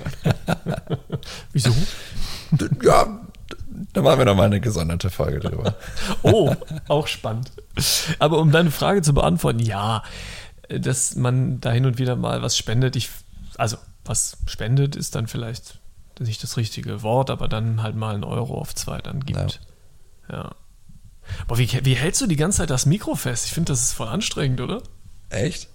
Wieso? 1.52 1.74
ja, 2.84 3.22
da 3.94 4.02
machen 4.02 4.20
wir 4.20 4.26
noch 4.26 4.36
mal 4.36 4.46
eine 4.46 4.62
gesonderte 4.62 5.10
Folge 5.10 5.40
drüber. 5.40 5.76
Oh, 6.24 6.56
auch 6.88 7.08
spannend. 7.08 7.52
Aber 8.20 8.40
um 8.40 8.52
deine 8.52 8.72
Frage 8.72 9.02
zu 9.02 9.14
beantworten, 9.14 9.60
ja, 9.60 10.04
dass 10.70 11.16
man 11.16 11.60
da 11.60 11.72
hin 11.72 11.86
und 11.86 11.98
wieder 11.98 12.16
mal 12.16 12.42
was 12.42 12.58
spendet. 12.58 12.96
Ich, 12.96 13.10
also, 13.58 13.78
was 14.06 14.38
spendet, 14.46 14.96
ist 14.96 15.16
dann 15.16 15.28
vielleicht 15.28 15.80
nicht 16.20 16.44
das 16.44 16.58
richtige 16.58 17.02
Wort, 17.02 17.30
aber 17.30 17.48
dann 17.48 17.82
halt 17.82 17.96
mal 17.96 18.14
einen 18.14 18.24
Euro 18.24 18.56
auf 18.60 18.76
zwei 18.76 19.00
dann 19.00 19.22
gibt. 19.26 19.60
Ja. 20.32 20.52
Boah, 21.48 21.58
wie, 21.58 21.70
wie 21.86 21.96
hältst 21.96 22.22
du 22.22 22.28
die 22.28 22.36
ganze 22.36 22.60
Zeit 22.60 22.70
das 22.70 22.86
Mikro 22.86 23.16
fest? 23.16 23.46
Ich 23.46 23.54
finde, 23.54 23.72
das 23.72 23.82
ist 23.82 23.94
voll 23.94 24.08
anstrengend, 24.08 24.62
oder? 24.62 24.82
Echt? 25.34 25.70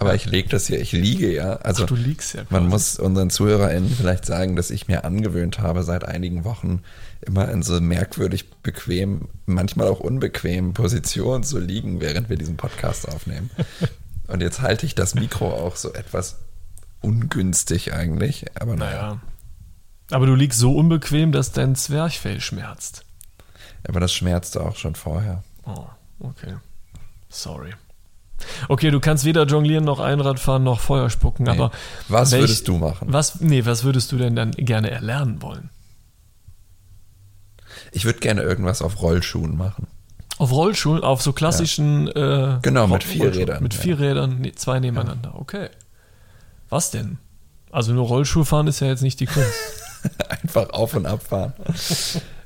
Aber 0.00 0.14
ich 0.14 0.26
lege 0.26 0.48
das 0.48 0.66
hier, 0.66 0.80
ich 0.80 0.92
liege 0.92 1.32
ja. 1.32 1.56
Also 1.56 1.82
Ach, 1.84 1.88
du 1.88 1.96
liegst 1.96 2.34
ja 2.34 2.42
man 2.50 2.62
quasi. 2.62 2.68
muss 2.68 2.98
unseren 3.00 3.30
ZuhörerInnen 3.30 3.90
vielleicht 3.90 4.26
sagen, 4.26 4.54
dass 4.54 4.70
ich 4.70 4.86
mir 4.86 5.04
angewöhnt 5.04 5.58
habe, 5.58 5.82
seit 5.82 6.04
einigen 6.04 6.44
Wochen 6.44 6.82
immer 7.20 7.50
in 7.50 7.62
so 7.62 7.80
merkwürdig 7.80 8.48
bequem, 8.62 9.28
manchmal 9.46 9.88
auch 9.88 9.98
unbequemen 9.98 10.72
Positionen 10.72 11.42
zu 11.42 11.58
liegen, 11.58 12.00
während 12.00 12.28
wir 12.28 12.36
diesen 12.36 12.56
Podcast 12.56 13.08
aufnehmen. 13.08 13.50
Und 14.28 14.40
jetzt 14.40 14.60
halte 14.60 14.86
ich 14.86 14.94
das 14.94 15.14
Mikro 15.14 15.52
auch 15.52 15.74
so 15.74 15.92
etwas 15.92 16.36
ungünstig 17.00 17.92
eigentlich, 17.92 18.44
aber 18.54 18.76
naja. 18.76 19.02
Naja. 19.02 19.20
Aber 20.10 20.26
du 20.26 20.34
liegst 20.34 20.58
so 20.58 20.74
unbequem, 20.74 21.32
dass 21.32 21.52
dein 21.52 21.74
Zwerchfell 21.74 22.40
schmerzt. 22.40 23.04
Aber 23.86 24.00
das 24.00 24.12
schmerzte 24.12 24.60
auch 24.60 24.76
schon 24.76 24.94
vorher. 24.94 25.42
Oh. 25.64 25.86
Okay. 26.20 26.54
Sorry. 27.28 27.72
Okay, 28.68 28.90
du 28.90 29.00
kannst 29.00 29.24
weder 29.24 29.44
jonglieren 29.46 29.84
noch 29.84 30.00
Einrad 30.00 30.38
fahren 30.40 30.62
noch 30.64 30.80
Feuer 30.80 31.10
spucken, 31.10 31.44
Nee. 31.44 31.50
aber 31.50 31.70
Was 32.08 32.30
welch- 32.32 32.42
würdest 32.42 32.68
du 32.68 32.78
machen? 32.78 33.08
Was, 33.10 33.40
nee, 33.40 33.64
was 33.64 33.84
würdest 33.84 34.12
du 34.12 34.16
denn 34.18 34.36
dann 34.36 34.52
gerne 34.52 34.90
erlernen 34.90 35.42
wollen? 35.42 35.70
Ich 37.92 38.04
würde 38.04 38.18
gerne 38.20 38.42
irgendwas 38.42 38.82
auf 38.82 39.00
Rollschuhen 39.02 39.56
machen. 39.56 39.86
Auf 40.38 40.52
Rollschuhen, 40.52 41.02
auf 41.02 41.22
so 41.22 41.32
klassischen. 41.32 42.06
Äh, 42.08 42.58
Genau, 42.62 42.86
mit 42.86 43.02
vier. 43.02 43.34
Rädern, 43.34 43.62
Mit 43.62 43.74
ja. 43.74 43.80
vier 43.80 43.98
Rädern, 43.98 44.38
nee, 44.40 44.52
zwei 44.52 44.78
nebeneinander. 44.78 45.34
Okay. 45.38 45.68
Was 46.68 46.90
denn? 46.90 47.18
Also 47.72 47.92
nur 47.92 48.06
Rollschuh 48.06 48.44
fahren 48.44 48.66
ist 48.66 48.80
ja 48.80 48.86
jetzt 48.86 49.02
nicht 49.02 49.20
die 49.20 49.26
Kunst. 49.26 49.48
Einfach 50.28 50.70
auf 50.70 50.94
und 50.94 51.06
ab 51.06 51.22
fahren. 51.22 51.54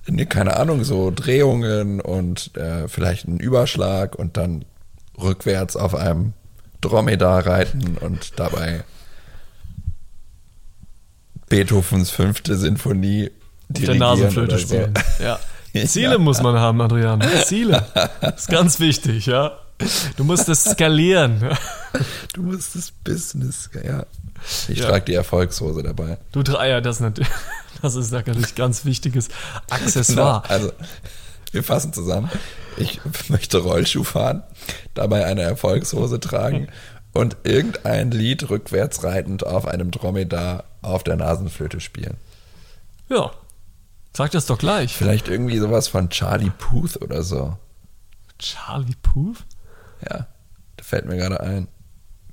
Nee, 0.07 0.27
keine 0.27 0.57
Ahnung, 0.57 0.85
so 0.85 1.13
Drehungen 1.15 2.01
und 2.01 2.57
äh, 2.57 2.89
vielleicht 2.89 3.27
einen 3.27 3.39
Überschlag 3.41 4.15
und 4.17 4.37
dann 4.37 4.65
rückwärts 5.23 5.77
auf 5.77 5.95
einem 5.95 6.33
Dromedar 6.81 7.47
reiten 7.47 7.97
und 7.99 8.39
dabei 8.39 8.85
Beethovens 11.49 12.11
fünfte 12.11 12.57
Sinfonie 12.57 13.31
der 13.69 13.81
dirigieren 13.87 13.99
Nasenflöte 13.99 14.59
so. 14.59 14.67
spielen. 14.67 14.95
Ja. 15.21 15.39
Ja. 15.73 15.87
Ziele 15.87 16.19
muss 16.19 16.43
man 16.43 16.59
haben, 16.59 16.81
Adrian. 16.83 17.23
Ziele. 17.47 17.87
ist 18.37 18.49
ganz 18.49 18.79
wichtig, 18.79 19.25
ja. 19.27 19.53
Du 20.17 20.25
musst 20.25 20.49
es 20.51 20.65
skalieren. 20.65 21.57
Du 22.35 22.43
musst 22.43 22.75
das 22.77 22.91
Business, 22.91 23.71
ja. 23.83 24.05
Ich 24.69 24.79
Ja. 24.81 24.89
trage 24.89 25.07
die 25.07 25.15
Erfolgshose 25.15 25.83
dabei. 25.83 26.19
Du 26.33 26.43
Dreier, 26.43 26.81
das, 26.83 27.01
nat- 27.01 27.21
das 27.81 27.95
ist 27.95 28.11
natürlich 28.13 28.55
ganz 28.57 28.85
wichtiges 28.85 29.29
Genau, 29.29 29.39
Accessoire. 29.71 30.43
also, 30.51 30.73
wir 31.53 31.63
fassen 31.63 31.93
zusammen. 31.93 32.31
Ich 32.77 33.01
möchte 33.29 33.59
Rollschuh 33.59 34.05
fahren, 34.05 34.43
dabei 34.95 35.27
eine 35.27 35.43
Erfolgshose 35.43 36.21
tragen 36.21 36.69
und 37.13 37.37
irgendein 37.45 38.11
Lied 38.11 38.49
rückwärts 38.51 39.05
reitend 39.05 39.47
auf 39.47 39.67
einem 39.67 39.91
Dromedar 39.91 40.65
auf 40.81 41.05
der 41.05 41.17
Nasenflöte 41.17 41.81
spielen. 41.81 42.17
Ja. 43.09 43.31
Sag 44.15 44.31
das 44.33 44.47
doch 44.47 44.59
gleich. 44.59 44.95
Vielleicht 44.95 45.29
irgendwie 45.29 45.59
sowas 45.59 45.89
von 45.89 46.11
Charlie 46.11 46.51
Puth 46.51 47.01
oder 47.01 47.23
so. 47.23 47.57
Charlie 48.39 48.97
Puth? 49.03 49.45
Ja, 50.03 50.27
da 50.77 50.85
fällt 50.85 51.07
mir 51.07 51.17
gerade 51.17 51.41
ein. 51.41 51.69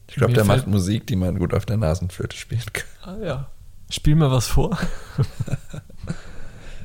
Ich 0.08 0.16
glaube, 0.16 0.34
der 0.34 0.44
macht 0.44 0.68
Musik, 0.68 1.06
die 1.08 1.16
man 1.16 1.38
gut 1.38 1.54
auf 1.54 1.66
der 1.66 1.78
Nasenflöte 1.78 2.36
spielen 2.36 2.64
kann. 2.74 2.88
Ah 3.04 3.24
ja. 3.24 3.48
Spiel 3.90 4.16
mir 4.16 4.32
was 4.32 4.48
vor. 4.48 4.78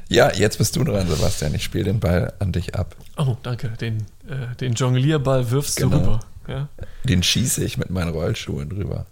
Ja, 0.09 0.33
jetzt 0.33 0.59
bist 0.59 0.77
du 0.77 0.85
dran, 0.85 1.09
Sebastian. 1.09 1.55
Ich 1.55 1.65
spiele 1.65 1.85
den 1.85 2.01
Ball 2.01 2.33
an 2.39 2.53
dich 2.53 2.75
ab. 2.75 2.95
Oh, 3.17 3.37
danke. 3.43 3.71
Den, 3.71 4.07
äh, 4.29 4.55
den 4.61 4.75
Jonglierball 4.75 5.51
wirfst 5.51 5.77
Genau. 5.77 5.91
du 5.91 6.03
rüber. 6.03 6.21
Ja. 6.47 6.69
Den 7.05 7.23
schieße 7.23 7.65
ich 7.65 7.79
mit 7.79 7.91
meinen 7.91 8.11
Rollschuhen 8.11 8.69
drüber. 8.69 9.07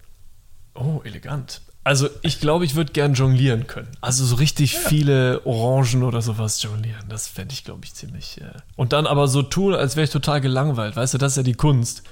Oh, 0.75 1.01
elegant. 1.05 1.63
Also 1.85 2.09
ich 2.23 2.39
glaube, 2.39 2.65
ich 2.65 2.77
würde 2.77 2.93
gern 2.93 3.15
jonglieren 3.15 3.67
können. 3.67 3.89
Also 4.01 4.25
so 4.25 4.37
richtig 4.37 4.77
viele 4.79 5.45
Orangen 5.45 6.05
oder 6.05 6.23
sowas 6.23 6.63
jonglieren. 6.63 7.03
Das 7.09 7.27
fände 7.27 7.55
ich, 7.55 7.65
glaube 7.65 7.81
ich, 7.85 7.95
ziemlich. 7.95 8.41
Äh 8.41 8.53
und 8.77 8.93
dann 8.93 9.07
aber 9.07 9.27
so 9.27 9.43
tun, 9.43 9.75
als 9.75 9.97
wäre 9.97 10.05
ich 10.05 10.11
total 10.11 10.41
gelangweilt. 10.41 10.95
Weißt 10.95 11.15
du, 11.15 11.19
das 11.19 11.33
ist 11.33 11.37
ja 11.39 11.43
die 11.43 11.55
Kunst. 11.55 12.03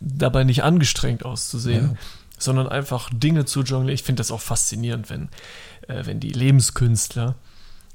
Dabei 0.00 0.44
nicht 0.44 0.64
angestrengt 0.64 1.24
auszusehen, 1.24 1.92
Ja. 1.92 1.96
sondern 2.38 2.68
einfach 2.68 3.08
Dinge 3.10 3.46
zu 3.46 3.62
jonglieren. 3.62 3.94
Ich 3.94 4.02
finde 4.02 4.20
das 4.20 4.30
auch 4.30 4.40
faszinierend, 4.42 5.08
wenn, 5.08 5.28
äh, 5.88 6.04
wenn 6.04 6.20
die 6.20 6.32
Lebenskünstler 6.32 7.36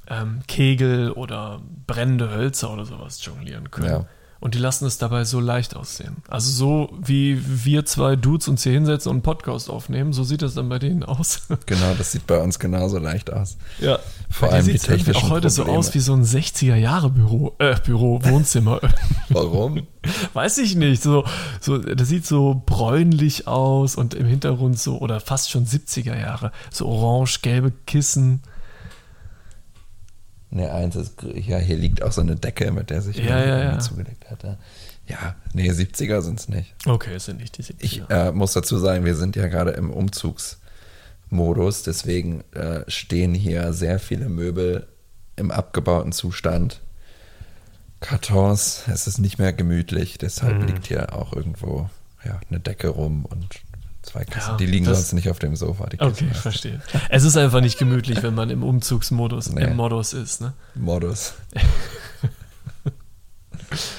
ähm, 0.08 0.40
Kegel 0.48 1.12
oder 1.12 1.60
brennende 1.86 2.30
Hölzer 2.30 2.72
oder 2.72 2.84
sowas 2.84 3.24
jonglieren 3.24 3.70
können. 3.70 3.88
Ja. 3.88 4.06
Und 4.42 4.56
die 4.56 4.58
lassen 4.58 4.86
es 4.86 4.98
dabei 4.98 5.24
so 5.24 5.38
leicht 5.38 5.76
aussehen. 5.76 6.16
Also 6.28 6.50
so 6.50 6.98
wie 7.00 7.40
wir 7.64 7.84
zwei 7.84 8.16
Dudes 8.16 8.48
uns 8.48 8.64
hier 8.64 8.72
hinsetzen 8.72 9.08
und 9.08 9.18
einen 9.18 9.22
Podcast 9.22 9.70
aufnehmen, 9.70 10.12
so 10.12 10.24
sieht 10.24 10.42
das 10.42 10.54
dann 10.54 10.68
bei 10.68 10.80
denen 10.80 11.04
aus. 11.04 11.42
Genau, 11.66 11.94
das 11.96 12.10
sieht 12.10 12.26
bei 12.26 12.38
uns 12.40 12.58
genauso 12.58 12.98
leicht 12.98 13.32
aus. 13.32 13.56
Ja. 13.78 14.00
Vor 14.28 14.48
Bei 14.48 14.56
allem 14.56 14.66
irgendwie 14.66 14.84
technischen 14.84 15.26
auch 15.26 15.30
heute 15.30 15.48
so 15.48 15.62
Probleme. 15.62 15.78
aus 15.78 15.94
wie 15.94 16.00
so 16.00 16.12
ein 16.12 16.24
60er 16.24 16.74
Jahre 16.74 17.10
Büro, 17.10 17.54
äh, 17.60 17.76
Büro, 17.84 18.18
Wohnzimmer. 18.24 18.80
Warum? 19.28 19.86
Weiß 20.32 20.58
ich 20.58 20.74
nicht. 20.74 21.04
So, 21.04 21.24
so, 21.60 21.78
das 21.78 22.08
sieht 22.08 22.26
so 22.26 22.60
bräunlich 22.66 23.46
aus 23.46 23.94
und 23.94 24.12
im 24.14 24.26
Hintergrund 24.26 24.76
so, 24.76 24.98
oder 24.98 25.20
fast 25.20 25.52
schon 25.52 25.66
70er 25.66 26.18
Jahre, 26.18 26.50
so 26.72 26.88
orange-gelbe 26.88 27.72
Kissen. 27.86 28.42
Ne, 30.54 30.70
eins 30.70 30.96
ist, 30.96 31.14
ja, 31.22 31.56
hier 31.56 31.76
liegt 31.78 32.02
auch 32.02 32.12
so 32.12 32.20
eine 32.20 32.36
Decke, 32.36 32.70
mit 32.72 32.90
der 32.90 33.00
sich 33.00 33.16
Ja, 33.16 33.22
jemand 33.22 33.46
ja, 33.46 33.62
ja. 33.72 33.78
zugelegt 33.78 34.30
hat. 34.30 34.42
Ja, 34.42 34.56
ja 35.06 35.34
nee, 35.54 35.70
70er 35.70 36.20
sind 36.20 36.38
es 36.40 36.48
nicht. 36.50 36.74
Okay, 36.86 37.14
es 37.14 37.24
sind 37.24 37.40
nicht 37.40 37.56
die 37.56 37.62
70er. 37.62 37.74
Ich 37.80 38.02
äh, 38.10 38.32
muss 38.32 38.52
dazu 38.52 38.76
sagen, 38.78 39.06
wir 39.06 39.14
sind 39.14 39.34
ja 39.34 39.46
gerade 39.48 39.70
im 39.70 39.90
Umzugsmodus, 39.90 41.84
deswegen 41.84 42.42
äh, 42.52 42.82
stehen 42.88 43.32
hier 43.34 43.72
sehr 43.72 43.98
viele 43.98 44.28
Möbel 44.28 44.86
im 45.36 45.50
abgebauten 45.50 46.12
Zustand. 46.12 46.80
Kartons, 48.00 48.84
es 48.92 49.06
ist 49.06 49.18
nicht 49.18 49.38
mehr 49.38 49.52
gemütlich, 49.52 50.18
deshalb 50.18 50.58
Mhm. 50.60 50.66
liegt 50.66 50.86
hier 50.88 51.14
auch 51.14 51.32
irgendwo 51.32 51.88
ja, 52.24 52.40
eine 52.50 52.60
Decke 52.60 52.88
rum 52.88 53.24
und 53.24 53.60
zwei 54.02 54.24
Kissen. 54.24 54.50
Ja, 54.52 54.56
die 54.56 54.66
liegen 54.66 54.84
sonst 54.84 55.12
nicht 55.12 55.28
auf 55.30 55.38
dem 55.38 55.56
Sofa. 55.56 55.86
Die 55.86 55.96
Kissen. 55.96 56.10
Okay, 56.12 56.28
ich 56.30 56.38
verstehe. 56.38 56.82
Es 57.08 57.24
ist 57.24 57.36
einfach 57.36 57.60
nicht 57.60 57.78
gemütlich, 57.78 58.22
wenn 58.22 58.34
man 58.34 58.50
im 58.50 58.62
Umzugsmodus, 58.62 59.50
Nee. 59.50 59.64
im 59.64 59.76
Modus 59.76 60.12
ist. 60.12 60.40
Ne? 60.40 60.52
Modus. 60.74 61.34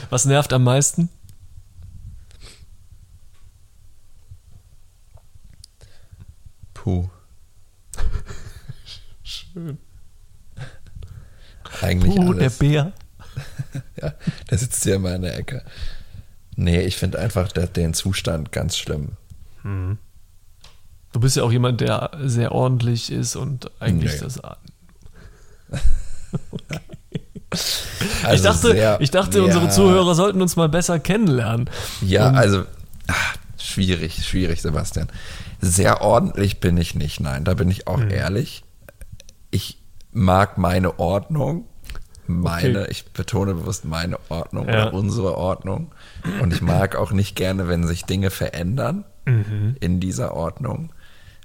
Was 0.09 0.25
nervt 0.25 0.53
am 0.53 0.63
meisten? 0.63 1.09
Puh. 6.73 7.09
Schön. 9.23 9.77
Eigentlich 11.81 12.15
der 12.15 12.27
alles. 12.27 12.57
Bär. 12.59 12.93
Ja, 13.99 14.13
der 14.51 14.57
sitzt 14.59 14.83
hier 14.83 14.95
immer 14.95 15.15
in 15.15 15.23
der 15.23 15.35
Ecke. 15.37 15.63
Nee, 16.55 16.81
ich 16.81 16.97
finde 16.97 17.17
einfach 17.17 17.51
der, 17.51 17.65
den 17.65 17.95
Zustand 17.95 18.51
ganz 18.51 18.77
schlimm. 18.77 19.13
Du 19.63 21.19
bist 21.19 21.35
ja 21.37 21.43
auch 21.43 21.51
jemand, 21.51 21.79
der 21.81 22.11
sehr 22.23 22.51
ordentlich 22.51 23.11
ist 23.11 23.35
und 23.35 23.69
eigentlich 23.79 24.13
Nee. 24.13 24.19
das. 24.21 24.39
Also 28.23 28.35
ich 28.35 28.41
dachte, 28.41 28.71
sehr- 28.71 28.99
ich 29.01 29.11
dachte 29.11 29.37
ja, 29.37 29.43
unsere 29.45 29.69
Zuhörer 29.69 30.15
sollten 30.15 30.41
uns 30.41 30.55
mal 30.55 30.69
besser 30.69 30.99
kennenlernen. 30.99 31.69
Ja, 32.01 32.29
Und- 32.29 32.35
also 32.35 32.63
ach, 33.07 33.35
schwierig, 33.59 34.25
schwierig, 34.25 34.61
Sebastian. 34.61 35.07
Sehr 35.61 36.01
ordentlich 36.01 36.59
bin 36.59 36.75
ich 36.77 36.95
nicht, 36.95 37.19
nein, 37.19 37.43
da 37.43 37.53
bin 37.53 37.69
ich 37.69 37.85
auch 37.87 38.01
ehrlich. 38.01 38.63
Ich 39.51 39.77
mag 40.11 40.57
meine 40.57 40.97
Ordnung, 40.99 41.65
meine, 42.25 42.81
Okay. 42.81 42.91
ich 42.91 43.05
betone 43.13 43.53
bewusst 43.53 43.85
meine 43.85 44.17
Ordnung 44.29 44.67
Ja. 44.67 44.87
oder 44.87 44.93
unsere 44.95 45.37
Ordnung. 45.37 45.91
Und 46.41 46.51
ich 46.53 46.61
mag 46.61 46.95
auch 46.95 47.11
nicht 47.11 47.35
gerne, 47.35 47.67
wenn 47.67 47.85
sich 47.85 48.05
Dinge 48.05 48.31
verändern 48.31 49.05
Mhm. 49.25 49.75
in 49.79 49.99
dieser 49.99 50.33
Ordnung. 50.33 50.91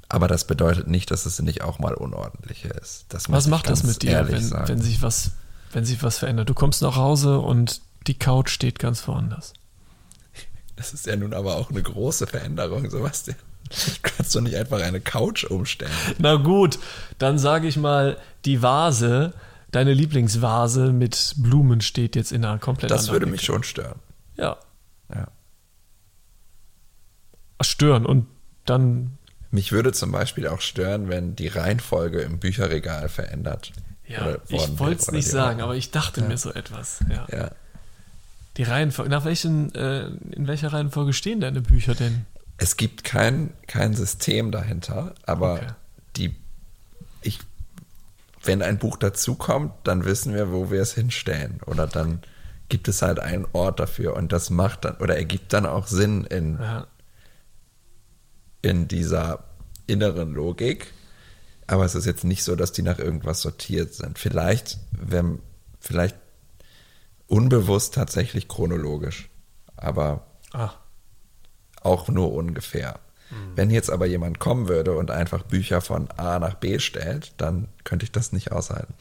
Aber 0.09 0.27
das 0.27 0.47
bedeutet 0.47 0.87
nicht, 0.89 1.11
dass 1.11 1.27
es 1.27 1.41
nicht 1.41 1.63
auch 1.63 1.79
mal 1.79 1.95
unordentlicher 1.95 2.75
ist. 2.81 3.07
Das 3.11 3.31
Was 3.31 3.47
macht 3.47 3.69
das 3.69 3.85
mit 3.85 4.03
dir, 4.03 4.27
wenn, 4.29 4.51
wenn 4.69 4.81
sich 4.81 5.03
was, 5.03 5.33
wenn 5.73 5.85
sich 5.85 6.03
was 6.03 6.19
verändert? 6.19 6.49
Du 6.49 6.55
kommst 6.55 6.81
nach 6.81 6.97
Hause 6.97 7.41
und 7.41 7.83
die 8.07 8.15
Couch 8.19 8.49
steht 8.51 8.79
ganz 8.79 9.07
woanders. 9.07 9.53
Das 10.77 10.95
ist 10.95 11.07
ja 11.07 11.17
nun 11.17 11.35
aber 11.35 11.57
auch 11.57 11.71
eine 11.71 11.83
große 11.83 12.27
Veränderung, 12.27 12.89
Sebastian. 12.89 13.37
Du 13.69 13.75
kannst 14.01 14.35
doch 14.35 14.41
nicht 14.41 14.57
einfach 14.57 14.81
eine 14.81 15.01
Couch 15.01 15.45
umstellen. 15.45 15.93
Na 16.17 16.37
gut, 16.37 16.79
dann 17.19 17.39
sage 17.39 17.69
ich 17.69 17.77
mal, 17.77 18.17
die 18.47 18.63
Vase, 18.63 19.35
deine 19.73 19.93
Lieblingsvase 19.93 20.91
mit 20.93 21.35
Blumen 21.37 21.83
steht 21.83 22.17
jetzt 22.17 22.33
in 22.33 22.47
einer 22.47 22.59
komplett 22.59 22.91
Das 22.91 23.09
würde 23.11 23.25
Ecke. 23.27 23.33
mich 23.33 23.43
schon 23.43 23.63
stören. 23.65 23.99
Ja. 24.39 24.57
Stören 27.61 28.07
und 28.07 28.27
dann 28.65 29.17
Mich 29.51 29.73
würde 29.73 29.93
zum 29.93 30.13
Beispiel 30.13 30.47
auch 30.47 30.61
stören, 30.61 31.09
wenn 31.09 31.35
die 31.37 31.49
Reihenfolge 31.49 32.21
im 32.21 32.39
Bücherregal 32.39 33.09
verändert. 33.09 33.73
Ja, 34.07 34.37
ich 34.49 34.79
wollte 34.79 35.03
es 35.03 35.11
nicht 35.13 35.29
sagen, 35.29 35.61
aber 35.61 35.77
ich 35.77 35.91
dachte 35.91 36.23
mir 36.23 36.39
so 36.39 36.53
etwas. 36.53 37.01
Ja. 37.11 37.27
Ja. 37.31 37.51
Die 38.57 38.63
Reihenfolge, 38.63 39.11
nach 39.11 39.25
welchen, 39.25 39.75
äh, 39.75 40.07
in 40.33 40.47
welcher 40.47 40.73
Reihenfolge 40.73 41.13
stehen 41.13 41.41
deine 41.41 41.61
Bücher 41.61 41.95
denn? 41.95 42.25
Es 42.57 42.77
gibt 42.77 43.05
kein, 43.05 43.53
kein 43.67 43.95
System 43.95 44.51
dahinter, 44.51 45.15
aber 45.27 45.55
Okay. 45.55 45.67
die, 46.17 46.37
ich, 47.23 47.39
wenn 48.43 48.63
ein 48.63 48.79
Buch 48.79 48.97
dazukommt, 48.97 49.73
dann 49.85 50.05
wissen 50.05 50.35
wir, 50.35 50.51
wo 50.51 50.71
wir 50.71 50.81
es 50.81 50.95
hinstellen. 50.95 51.61
Oder 51.67 51.87
dann 51.87 52.21
gibt 52.69 52.89
es 52.89 53.03
halt 53.03 53.21
einen 53.21 53.47
Ort 53.53 53.79
dafür 53.79 54.17
und 54.17 54.33
das 54.33 54.51
macht 54.51 54.85
dann 54.87 54.97
oder 54.97 55.17
ergibt 55.17 55.53
dann 55.53 55.67
auch 55.67 55.87
Sinn 55.87 56.25
in, 56.25 56.59
Ja. 56.59 56.87
In 58.63 58.89
dieser 58.89 59.45
inneren 59.87 60.33
Logik. 60.33 60.93
Aber 61.67 61.85
es 61.85 61.95
ist 61.95 62.07
jetzt 62.07 62.25
nicht 62.25 62.45
so, 62.45 62.57
dass 62.57 62.73
die 62.73 62.83
nach 62.83 62.99
irgendwas 62.99 63.43
sortiert 63.43 63.95
sind. 63.95 64.19
Vielleicht, 64.19 64.79
wenn, 64.93 65.41
vielleicht 65.81 66.17
unbewusst 67.27 67.95
tatsächlich 67.95 68.49
chronologisch, 68.49 69.29
aber 69.77 70.29
Ah, 70.53 70.73
auch 71.83 72.09
nur 72.09 72.33
ungefähr. 72.33 73.01
Wenn 73.55 73.69
jetzt 73.69 73.91
aber 73.91 74.07
jemand 74.07 74.39
kommen 74.39 74.69
würde 74.69 74.97
und 74.97 75.11
einfach 75.11 75.43
Bücher 75.43 75.83
von 75.83 76.11
A 76.13 76.39
nach 76.39 76.55
B 76.55 76.79
stellt, 76.79 77.35
dann 77.37 77.69
könnte 77.85 78.05
ich 78.05 78.13
das 78.13 78.33
nicht 78.33 78.53
aushalten. 78.53 78.95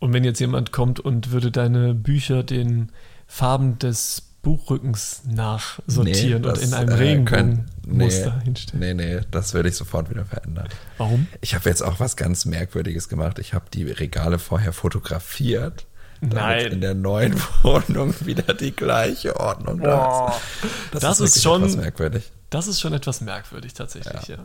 Und 0.00 0.12
wenn 0.12 0.24
jetzt 0.24 0.40
jemand 0.40 0.72
kommt 0.72 0.98
und 0.98 1.30
würde 1.30 1.52
deine 1.52 1.94
Bücher 1.94 2.42
den 2.42 2.90
Farben 3.28 3.78
des 3.78 4.31
Buchrückens 4.42 5.22
nachsortieren 5.24 6.28
Nee, 6.28 6.34
und 6.34 6.42
das, 6.42 6.58
in 6.62 6.74
einem 6.74 6.88
äh, 6.90 6.94
Regenbogenmuster 6.94 8.36
nee, 8.38 8.44
hinstellen. 8.44 8.96
Nee, 8.96 9.14
nee, 9.14 9.20
das 9.30 9.54
würde 9.54 9.68
ich 9.68 9.76
sofort 9.76 10.10
wieder 10.10 10.24
verändern. 10.24 10.68
Warum? 10.98 11.28
Ich 11.40 11.54
habe 11.54 11.68
jetzt 11.68 11.82
auch 11.82 12.00
was 12.00 12.16
ganz 12.16 12.44
Merkwürdiges 12.44 13.08
gemacht. 13.08 13.38
Ich 13.38 13.54
habe 13.54 13.66
die 13.72 13.84
Regale 13.84 14.38
vorher 14.40 14.72
fotografiert. 14.72 15.86
damit 16.20 16.34
Nein. 16.34 16.72
in 16.72 16.80
der 16.80 16.94
neuen 16.94 17.34
Wohnung 17.62 18.14
wieder 18.20 18.54
die 18.54 18.72
gleiche 18.74 19.38
Ordnung 19.38 19.80
da 19.80 20.28
ist. 20.62 21.02
Das 21.02 21.20
ist 21.20 21.20
wirklich 21.20 21.42
schon- 21.42 21.62
etwas 21.62 21.76
merkwürdig. 21.76 22.32
Das 22.50 22.66
ist 22.66 22.80
schon 22.80 22.92
etwas 22.92 23.20
merkwürdig 23.22 23.72
tatsächlich, 23.74 24.26
ja. 24.28 24.38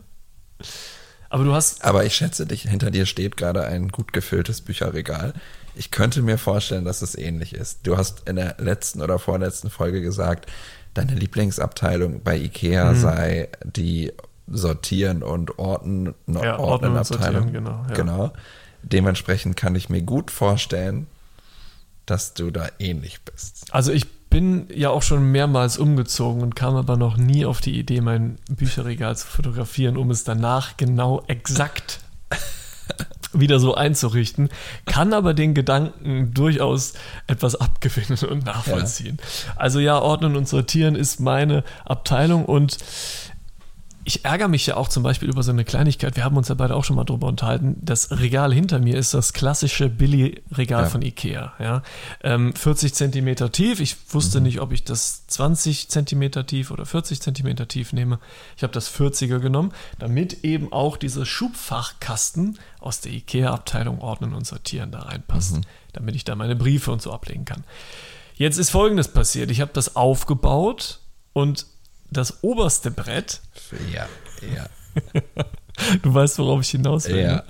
Aber 1.29 1.43
du 1.43 1.53
hast, 1.53 1.83
Aber 1.83 2.05
ich 2.05 2.15
schätze 2.15 2.45
dich, 2.45 2.63
hinter 2.63 2.91
dir 2.91 3.05
steht 3.05 3.37
gerade 3.37 3.65
ein 3.65 3.89
gut 3.89 4.13
gefülltes 4.13 4.61
Bücherregal. 4.61 5.33
Ich 5.75 5.91
könnte 5.91 6.21
mir 6.21 6.37
vorstellen, 6.37 6.85
dass 6.85 7.01
es 7.01 7.15
ähnlich 7.15 7.53
ist. 7.53 7.85
Du 7.85 7.97
hast 7.97 8.27
in 8.27 8.35
der 8.37 8.55
letzten 8.59 9.01
oder 9.01 9.19
vorletzten 9.19 9.69
Folge 9.69 10.01
gesagt, 10.01 10.49
deine 10.93 11.13
Lieblingsabteilung 11.13 12.23
bei 12.23 12.37
Ikea 12.37 12.93
Mhm. 12.93 12.99
sei 12.99 13.49
die 13.63 14.13
Sortieren 14.47 15.21
und 15.23 15.59
Orten, 15.59 16.15
no, 16.25 16.43
Ja, 16.43 16.57
Ordnen 16.57 16.95
Ordnen 16.95 16.97
Abteilung. 16.97 17.51
Genau, 17.53 17.85
ja. 17.89 17.93
genau. 17.93 18.33
Dementsprechend 18.83 19.57
kann 19.57 19.75
ich 19.75 19.89
mir 19.89 20.01
gut 20.01 20.31
vorstellen, 20.31 21.07
dass 22.05 22.33
du 22.33 22.51
da 22.51 22.69
ähnlich 22.79 23.19
bist. 23.23 23.65
also 23.71 23.91
ich 23.91 24.05
bin 24.37 24.67
ja 24.71 24.91
auch 24.91 25.01
schon 25.01 25.31
mehrmals 25.31 25.79
umgezogen 25.79 26.43
und 26.43 26.55
kam 26.55 26.75
aber 26.75 26.95
noch 26.95 27.17
nie 27.17 27.43
auf 27.43 27.59
die 27.59 27.79
Idee, 27.79 28.01
mein 28.01 28.37
Bücherregal 28.47 29.17
zu 29.17 29.25
fotografieren, 29.25 29.97
um 29.97 30.11
es 30.11 30.25
danach 30.25 30.77
genau 30.77 31.23
exakt 31.25 32.01
wieder 33.33 33.59
so 33.59 33.73
einzurichten, 33.73 34.49
kann 34.85 35.13
aber 35.13 35.33
den 35.33 35.55
Gedanken 35.55 36.35
durchaus 36.35 36.93
etwas 37.25 37.55
abgewinnen 37.55 38.19
und 38.29 38.45
nachvollziehen. 38.45 39.17
Also 39.55 39.79
ja, 39.79 39.97
Ordnen 39.97 40.35
und 40.35 40.47
Sortieren 40.47 40.93
ist 40.93 41.19
meine 41.19 41.63
Abteilung 41.83 42.45
und 42.45 42.77
ich 44.07 44.23
ärgere 44.23 44.47
mich 44.47 44.65
ja 44.65 44.77
auch 44.77 44.87
zum 44.87 45.03
Beispiel 45.03 45.27
über 45.27 45.43
so 45.43 45.51
eine 45.51 45.65
Kleinigkeit. 45.65 46.15
Wir 46.15 46.23
haben 46.23 46.37
uns 46.37 46.47
ja 46.47 46.55
beide 46.55 46.75
auch 46.75 46.85
schon 46.85 46.95
mal 46.95 47.03
drüber 47.03 47.27
unterhalten. 47.27 47.75
Das 47.81 48.09
Regal 48.09 48.53
hinter 48.53 48.79
mir 48.79 48.95
ist 48.97 49.13
das 49.13 49.33
klassische 49.33 49.89
Billy-Regal 49.89 50.83
Ja. 50.83 50.89
von 50.89 51.01
Ikea. 51.01 51.53
Ja? 51.59 51.83
Ähm, 52.23 52.55
40 52.55 52.93
Zentimeter 52.93 53.51
tief. 53.51 53.81
Ich 53.81 53.97
wusste 54.13 54.39
nicht, 54.39 54.61
ob 54.61 54.71
ich 54.71 54.85
das 54.85 55.27
20 55.27 55.89
Zentimeter 55.89 56.45
tief 56.45 56.71
oder 56.71 56.85
40 56.85 57.21
Zentimeter 57.21 57.67
tief 57.67 57.91
nehme. 57.91 58.19
Ich 58.55 58.63
habe 58.63 58.71
das 58.71 58.89
40er 58.89 59.39
genommen, 59.39 59.73
damit 59.99 60.45
eben 60.45 60.71
auch 60.71 60.95
dieser 60.95 61.25
Schubfachkasten 61.25 62.57
aus 62.79 63.01
der 63.01 63.11
Ikea-Abteilung 63.11 63.99
Ordnen 63.99 64.33
und 64.33 64.47
Sortieren 64.47 64.91
da 64.91 64.99
reinpasst, 64.99 65.59
damit 65.93 66.15
ich 66.15 66.23
da 66.23 66.35
meine 66.35 66.55
Briefe 66.55 66.91
und 66.93 67.01
so 67.01 67.11
ablegen 67.11 67.43
kann. 67.45 67.65
Jetzt 68.35 68.57
ist 68.57 68.69
Folgendes 68.69 69.09
passiert. 69.09 69.51
Ich 69.51 69.61
habe 69.61 69.71
das 69.73 69.95
aufgebaut 69.95 70.99
und 71.33 71.65
das 72.11 72.43
oberste 72.43 72.91
Brett 72.91 73.41
Ja, 73.93 74.07
ja. 74.53 74.67
Du 76.01 76.11
weißt, 76.13 76.39
worauf 76.39 76.61
ich 76.61 76.69
hinaus 76.69 77.07
will. 77.07 77.17
Ja. 77.19 77.35
ne? 77.35 77.43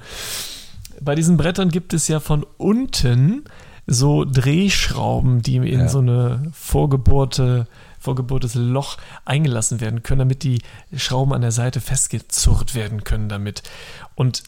Bei 0.99 1.15
diesen 1.15 1.37
Brettern 1.37 1.69
gibt 1.69 1.93
es 1.93 2.07
ja 2.09 2.19
von 2.19 2.45
unten 2.57 3.45
so 3.85 4.25
Drehschrauben, 4.25 5.41
die 5.41 5.55
in 5.57 5.79
Ja. 5.81 5.87
so 5.87 5.99
eine 5.99 6.51
vorgebohrte, 6.53 7.67
vorgebohrtes 7.99 8.55
Loch 8.55 8.97
eingelassen 9.23 9.79
werden 9.79 10.03
können, 10.03 10.19
damit 10.19 10.43
die 10.43 10.61
Schrauben 10.95 11.33
an 11.33 11.41
der 11.41 11.51
Seite 11.53 11.79
festgezurrt 11.79 12.75
werden 12.75 13.05
können 13.05 13.29
damit. 13.29 13.63
Und 14.15 14.43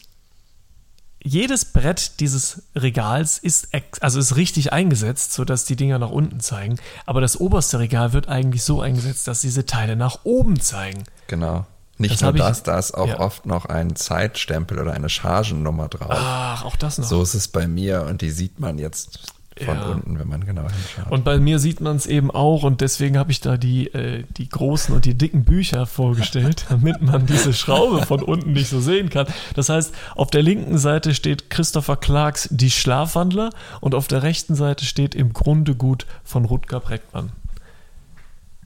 jedes 1.22 1.64
Brett 1.66 2.20
dieses 2.20 2.62
Regals 2.74 3.38
ist, 3.38 3.68
also 4.00 4.18
ist 4.18 4.36
richtig 4.36 4.72
eingesetzt, 4.72 5.32
sodass 5.32 5.64
die 5.64 5.76
Dinger 5.76 5.98
nach 5.98 6.10
unten 6.10 6.40
zeigen. 6.40 6.76
Aber 7.06 7.20
das 7.20 7.38
oberste 7.38 7.78
Regal 7.78 8.12
wird 8.12 8.28
eigentlich 8.28 8.62
so 8.62 8.80
eingesetzt, 8.80 9.28
dass 9.28 9.40
diese 9.42 9.66
Teile 9.66 9.96
nach 9.96 10.20
oben 10.24 10.60
zeigen. 10.60 11.04
Genau. 11.26 11.66
Nicht 11.98 12.14
Das 12.14 12.20
nur 12.22 12.28
hab 12.28 12.34
ich- 12.36 12.40
das, 12.42 12.62
da 12.62 12.78
ist 12.78 12.94
auch 12.94 13.08
ja. 13.08 13.20
oft 13.20 13.44
noch 13.44 13.66
ein 13.66 13.94
Zeitstempel 13.96 14.78
oder 14.78 14.94
eine 14.94 15.10
Chargennummer 15.10 15.88
drauf. 15.88 16.08
Ach, 16.10 16.64
auch 16.64 16.76
das 16.76 16.96
noch. 16.96 17.06
So 17.06 17.22
ist 17.22 17.34
es 17.34 17.48
bei 17.48 17.68
mir 17.68 18.02
und 18.08 18.22
die 18.22 18.30
sieht 18.30 18.58
man 18.58 18.78
jetzt 18.78 19.18
von 19.58 19.76
Ja. 19.76 19.86
unten, 19.90 20.18
wenn 20.18 20.28
man 20.28 20.44
genau 20.46 20.62
hinschaut. 20.62 21.10
Und 21.12 21.24
bei 21.24 21.38
mir 21.38 21.58
sieht 21.58 21.80
man 21.80 21.96
es 21.96 22.06
eben 22.06 22.30
auch 22.30 22.62
und 22.62 22.80
deswegen 22.80 23.18
habe 23.18 23.30
ich 23.30 23.40
da 23.40 23.56
die, 23.56 23.88
äh, 23.92 24.24
die 24.36 24.48
großen 24.48 24.94
und 24.94 25.04
die 25.04 25.14
dicken 25.14 25.44
Bücher 25.44 25.86
vorgestellt, 25.86 26.64
damit 26.70 27.02
man 27.02 27.26
diese 27.26 27.52
Schraube 27.52 28.06
von 28.06 28.22
unten 28.22 28.52
nicht 28.52 28.68
so 28.70 28.80
sehen 28.80 29.10
kann. 29.10 29.26
Das 29.54 29.68
heißt, 29.68 29.94
auf 30.16 30.30
der 30.30 30.42
linken 30.42 30.78
Seite 30.78 31.14
steht 31.14 31.50
Christopher 31.50 31.96
Clarks 31.96 32.48
Die 32.50 32.70
Schlafwandler 32.70 33.50
und 33.80 33.94
auf 33.94 34.08
der 34.08 34.22
rechten 34.22 34.54
Seite 34.54 34.84
steht 34.84 35.14
im 35.14 35.32
Grunde 35.32 35.74
gut 35.74 36.06
von 36.24 36.44
Rutger 36.44 36.80
Breckmann. 36.80 37.30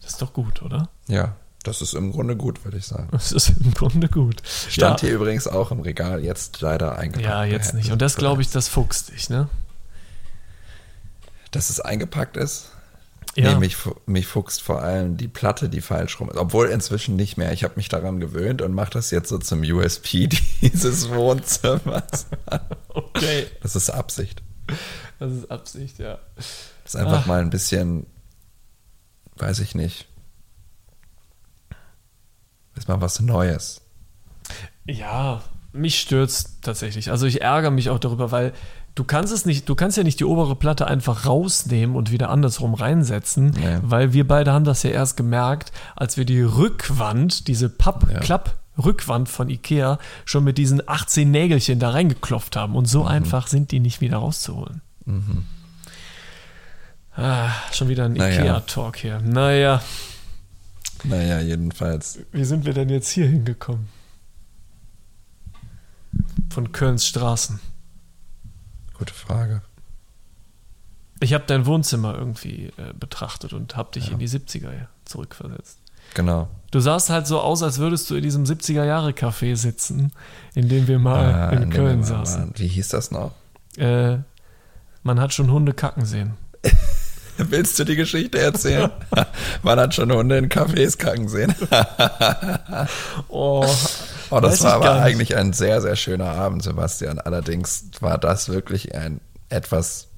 Das 0.00 0.12
ist 0.12 0.22
doch 0.22 0.32
gut, 0.32 0.62
oder? 0.62 0.88
ja, 1.08 1.34
das 1.62 1.80
ist 1.80 1.94
im 1.94 2.12
Grunde 2.12 2.36
gut, 2.36 2.62
würde 2.66 2.76
ich 2.76 2.84
sagen. 2.84 3.08
Das 3.10 3.32
ist 3.32 3.48
im 3.58 3.72
Grunde 3.72 4.08
gut. 4.08 4.42
Stand 4.68 5.00
ja, 5.00 5.08
hier 5.08 5.16
übrigens 5.16 5.46
auch 5.48 5.70
im 5.70 5.80
Regal, 5.80 6.22
jetzt 6.22 6.60
leider 6.60 6.98
eingepackt. 6.98 7.24
ja, 7.26 7.42
jetzt 7.44 7.72
nicht. 7.72 7.90
Und 7.90 8.02
das 8.02 8.16
glaube 8.16 8.42
ich, 8.42 8.50
das 8.50 8.68
fuchst 8.68 9.12
dich, 9.12 9.30
ne? 9.30 9.48
Dass 11.54 11.70
es 11.70 11.80
eingepackt 11.80 12.36
ist? 12.36 12.70
Ja. 13.36 13.52
Nee, 13.52 13.60
mich, 13.60 13.76
mich 14.06 14.26
fuchst 14.26 14.62
vor 14.62 14.82
allem 14.82 15.16
die 15.16 15.28
Platte, 15.28 15.68
die 15.68 15.80
falsch 15.80 16.18
rum 16.20 16.30
ist. 16.30 16.36
Obwohl 16.36 16.68
inzwischen 16.68 17.16
nicht 17.16 17.36
mehr. 17.36 17.52
Ich 17.52 17.64
habe 17.64 17.74
mich 17.76 17.88
daran 17.88 18.18
gewöhnt 18.20 18.60
und 18.60 18.72
mache 18.72 18.90
das 18.90 19.10
jetzt 19.10 19.28
so 19.28 19.38
zum 19.38 19.62
USP 19.62 20.28
dieses 20.60 21.10
Wohnzimmers. 21.10 22.26
Okay. 22.88 23.46
Das 23.60 23.76
ist 23.76 23.90
Absicht. 23.90 24.42
Das 25.18 25.32
ist 25.32 25.50
Absicht, 25.50 25.98
ja. 25.98 26.18
Das 26.36 26.94
ist 26.94 26.96
einfach 26.96 27.22
Ach. 27.22 27.26
mal 27.26 27.40
ein 27.40 27.50
bisschen, 27.50 28.06
weiß 29.36 29.60
ich 29.60 29.74
nicht. 29.74 30.06
Ist 32.76 32.88
mal 32.88 33.00
was 33.00 33.20
Neues. 33.20 33.80
Ja, 34.86 35.42
mich 35.72 36.00
stört's 36.00 36.60
tatsächlich. 36.60 37.10
Also 37.10 37.26
ich 37.26 37.42
ärgere 37.42 37.70
mich 37.70 37.90
auch 37.90 37.98
darüber, 37.98 38.30
weil 38.30 38.52
du 38.94 39.04
kannst 39.04 39.32
es 39.32 39.44
nicht, 39.44 39.68
du 39.68 39.74
kannst 39.74 39.96
ja 39.96 40.02
nicht 40.04 40.20
die 40.20 40.24
obere 40.24 40.54
Platte 40.56 40.86
einfach 40.86 41.26
rausnehmen 41.26 41.96
und 41.96 42.10
wieder 42.12 42.30
andersrum 42.30 42.74
reinsetzen, 42.74 43.50
Nee. 43.50 43.78
weil 43.82 44.12
wir 44.12 44.26
beide 44.26 44.52
haben 44.52 44.64
das 44.64 44.82
ja 44.82 44.90
erst 44.90 45.16
gemerkt, 45.16 45.72
als 45.96 46.16
wir 46.16 46.24
die 46.24 46.40
Rückwand, 46.42 47.48
diese 47.48 47.68
Papp-Klapp-Rückwand 47.68 49.28
von 49.28 49.50
Ikea 49.50 49.98
schon 50.24 50.44
mit 50.44 50.58
diesen 50.58 50.82
18 50.88 51.30
Nägelchen 51.30 51.78
da 51.80 51.90
reingeklopft 51.90 52.54
haben 52.56 52.76
und 52.76 52.86
so 52.86 53.02
Mhm. 53.02 53.08
einfach 53.08 53.46
sind 53.48 53.72
die 53.72 53.80
nicht 53.80 54.00
wieder 54.00 54.18
rauszuholen. 54.18 54.80
Ah, 57.16 57.50
schon 57.72 57.88
wieder 57.88 58.06
ein 58.06 58.14
Naja. 58.14 58.40
Ikea-Talk 58.40 58.96
hier. 58.96 59.20
Naja, 59.20 59.82
Naja, 61.04 61.40
jedenfalls. 61.40 62.18
wie 62.32 62.44
sind 62.44 62.64
wir 62.64 62.72
denn 62.72 62.88
jetzt 62.88 63.08
hier 63.10 63.26
hingekommen? 63.28 63.88
Von 66.50 66.72
Kölns 66.72 67.06
Straßen. 67.06 67.60
Gute 68.94 69.12
Frage. 69.14 69.62
Ich 71.20 71.32
habe 71.32 71.44
dein 71.46 71.64
Wohnzimmer 71.66 72.14
irgendwie 72.16 72.66
äh, 72.76 72.92
betrachtet 72.98 73.52
und 73.52 73.76
habe 73.76 73.92
dich 73.92 74.10
in 74.10 74.18
die 74.18 74.28
70er 74.28 74.70
zurückversetzt. 75.04 75.78
Genau. 76.14 76.48
Du 76.70 76.80
sahst 76.80 77.08
halt 77.08 77.26
so 77.26 77.40
aus, 77.40 77.62
als 77.62 77.78
würdest 77.78 78.10
du 78.10 78.14
in 78.16 78.22
diesem 78.22 78.44
70er-Jahre-Café 78.44 79.56
sitzen, 79.56 80.12
in 80.54 80.68
dem 80.68 80.86
wir 80.86 80.98
mal 80.98 81.32
Ah, 81.34 81.50
in 81.50 81.70
wir 81.70 81.76
Köln 81.76 82.00
mal 82.00 82.06
saßen. 82.06 82.52
Wie 82.56 82.66
hieß 82.68 82.88
das 82.88 83.10
noch? 83.10 83.32
Äh, 83.76 84.18
man 85.02 85.20
hat 85.20 85.32
schon 85.32 85.50
Hunde 85.50 85.72
kacken 85.72 86.04
sehen. 86.04 86.34
Willst 87.38 87.78
du 87.78 87.84
die 87.84 87.96
Geschichte 87.96 88.38
erzählen? 88.38 88.92
Man 89.64 89.80
hat 89.80 89.92
schon 89.92 90.12
Hunde 90.12 90.38
in 90.38 90.48
Cafés 90.48 90.96
kacken 90.96 91.28
sehen. 91.28 91.52
Oh, 93.26 93.66
Oh, 94.30 94.40
das 94.40 94.54
Weiß 94.54 94.64
war 94.64 94.74
aber 94.74 95.02
eigentlich 95.02 95.36
ein 95.36 95.52
sehr, 95.52 95.80
sehr 95.80 95.96
schöner 95.96 96.30
Abend, 96.30 96.62
Sebastian. 96.62 97.18
Allerdings 97.18 97.90
war 98.00 98.18
das 98.18 98.48
wirklich 98.48 98.94
ein 98.94 99.20
etwas 99.48 100.08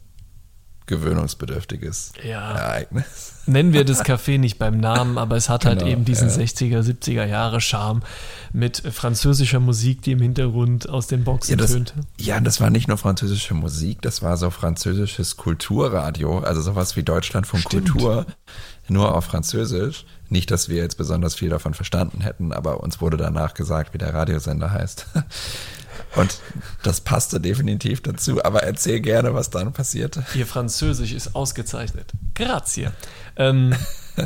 gewöhnungsbedürftiges 0.87 2.13
Ja. 2.23 2.53
Ereignis. 2.57 3.33
Nennen 3.47 3.73
wir 3.73 3.85
das 3.85 4.05
Café 4.05 4.39
nicht 4.39 4.59
beim 4.59 4.79
Namen, 4.79 5.19
aber 5.19 5.37
es 5.37 5.49
hat 5.49 5.65
halt 5.65 5.81
Genau, 5.81 5.91
eben 5.91 6.05
diesen 6.05 6.29
ja. 6.29 6.35
60er, 6.37 6.81
70er 6.81 7.25
Jahre 7.25 7.61
Charme 7.61 8.03
mit 8.53 8.79
französischer 8.93 9.61
Musik, 9.61 10.03
die 10.03 10.13
im 10.13 10.21
Hintergrund 10.21 10.89
aus 10.89 11.07
den 11.07 11.25
Boxen 11.25 11.53
Ja 11.53 11.57
das, 11.57 11.73
tönte. 11.73 11.95
ja, 12.19 12.41
das 12.41 12.61
war 12.61 12.71
nicht 12.71 12.89
nur 12.89 12.97
französische 12.99 13.55
Musik, 13.55 14.03
das 14.03 14.23
war 14.23 14.37
so 14.37 14.51
französisches 14.51 15.37
Kulturradio, 15.37 16.39
also 16.39 16.61
sowas 16.61 16.97
wie 16.97 17.03
Deutschlandfunk 17.03 17.63
Stimmt. 17.63 17.91
Kultur, 17.93 18.27
nur 18.89 19.15
auf 19.15 19.25
Französisch. 19.25 20.05
Nicht, 20.29 20.51
dass 20.51 20.69
wir 20.69 20.77
jetzt 20.79 20.97
besonders 20.99 21.37
viel 21.37 21.51
davon 21.51 21.73
verstanden 21.75 22.21
hätten, 22.21 22.53
aber 22.53 22.81
uns 22.83 23.01
wurde 23.01 23.17
danach 23.17 23.55
gesagt, 23.55 23.95
wie 23.95 23.99
der 23.99 24.13
Radiosender 24.13 24.73
heißt. 24.73 25.07
Und 26.15 26.39
das 26.83 27.01
passte 27.01 27.41
definitiv 27.41 28.03
dazu. 28.03 28.43
Aber 28.45 28.63
erzähl 28.63 29.01
gerne, 29.01 29.35
was 29.35 29.51
dann 29.51 29.73
passierte. 29.73 30.25
Ihr 30.35 30.47
Französisch 30.47 31.13
ist 31.13 31.35
ausgezeichnet. 31.35 32.13
Grazie. 32.35 32.89
Ähm, 33.37 33.75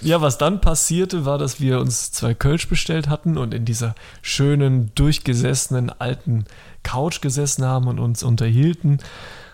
ja, 0.00 0.20
was 0.20 0.38
dann 0.38 0.60
passierte, 0.60 1.24
war, 1.24 1.38
dass 1.38 1.60
wir 1.60 1.80
uns 1.80 2.12
zwei 2.12 2.34
Kölsch 2.34 2.68
bestellt 2.68 3.08
hatten 3.08 3.38
und 3.38 3.54
in 3.54 3.64
dieser 3.64 3.94
schönen, 4.22 4.94
durchgesessenen 4.94 5.90
alten 5.90 6.44
Couch 6.82 7.20
gesessen 7.20 7.64
haben 7.64 7.88
und 7.88 7.98
uns 7.98 8.22
unterhielten 8.22 8.98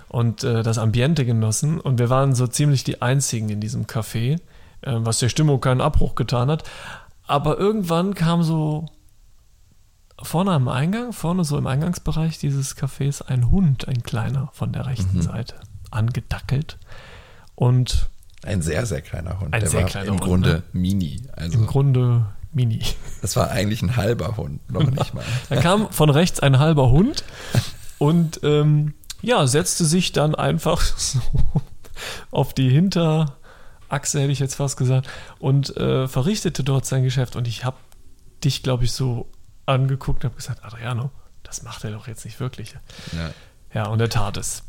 und 0.08 0.44
äh, 0.44 0.62
das 0.62 0.78
Ambiente 0.78 1.24
genossen. 1.24 1.80
Und 1.80 1.98
wir 1.98 2.10
waren 2.10 2.34
so 2.34 2.46
ziemlich 2.46 2.84
die 2.84 3.00
Einzigen 3.02 3.48
in 3.48 3.60
diesem 3.60 3.86
Café, 3.86 4.34
äh, 4.34 4.38
was 4.82 5.18
der 5.18 5.28
Stimmung 5.28 5.60
keinen 5.60 5.80
Abbruch 5.80 6.14
getan 6.14 6.50
hat. 6.50 6.64
Aber 7.26 7.58
irgendwann 7.58 8.14
kam 8.14 8.42
so 8.42 8.86
vorne 10.22 10.52
am 10.52 10.68
Eingang, 10.68 11.12
vorne 11.12 11.44
so 11.44 11.58
im 11.58 11.66
Eingangsbereich 11.66 12.38
dieses 12.38 12.76
Cafés, 12.76 13.22
ein 13.22 13.50
Hund, 13.50 13.88
ein 13.88 14.02
kleiner 14.02 14.50
von 14.52 14.72
der 14.72 14.86
rechten 14.86 15.20
Seite, 15.22 15.56
angedackelt. 15.90 16.78
Und 17.54 18.08
Ein 18.44 18.62
sehr, 18.62 18.86
sehr 18.86 19.02
kleiner 19.02 19.40
Hund. 19.40 19.54
Ein 19.54 19.60
der 19.60 19.70
sehr 19.70 19.82
war 19.82 19.88
kleiner 19.88 20.08
im 20.08 20.14
Hund, 20.14 20.22
Grunde 20.22 20.50
ne? 20.50 20.62
mini. 20.72 21.22
Also 21.32 21.58
im 21.58 21.66
Grunde 21.66 22.26
mini. 22.52 22.80
das 23.22 23.36
war 23.36 23.50
eigentlich 23.50 23.82
ein 23.82 23.96
halber 23.96 24.36
Hund, 24.36 24.70
noch 24.70 24.88
nicht 24.90 25.14
mal. 25.14 25.24
Da 25.48 25.56
kam 25.60 25.90
von 25.90 26.10
rechts 26.10 26.40
ein 26.40 26.58
halber 26.58 26.90
Hund 26.90 27.24
und 27.98 28.40
ähm, 28.42 28.94
ja, 29.22 29.46
setzte 29.46 29.84
sich 29.84 30.12
dann 30.12 30.34
einfach 30.34 30.80
so 30.80 31.20
auf 32.30 32.54
die 32.54 32.68
Hinterachse, 32.68 34.20
hätte 34.20 34.32
ich 34.32 34.40
jetzt 34.40 34.56
fast 34.56 34.76
gesagt, 34.76 35.08
und 35.38 35.76
äh, 35.76 36.08
verrichtete 36.08 36.64
dort 36.64 36.86
sein 36.86 37.04
Geschäft. 37.04 37.36
Und 37.36 37.46
ich 37.46 37.64
habe 37.64 37.76
dich, 38.42 38.62
glaube 38.62 38.84
ich, 38.84 38.92
so 38.92 39.28
angeguckt 39.66 40.24
und 40.24 40.30
habe 40.30 40.36
gesagt, 40.36 40.64
Adriano, 40.64 41.10
das 41.42 41.62
macht 41.62 41.84
er 41.84 41.90
doch 41.92 42.08
jetzt 42.08 42.24
nicht 42.24 42.40
wirklich. 42.40 42.74
Ja. 43.12 43.30
Ja, 43.74 43.86
und 43.86 44.00
er 44.00 44.08
tat 44.10 44.36
es. 44.36 44.62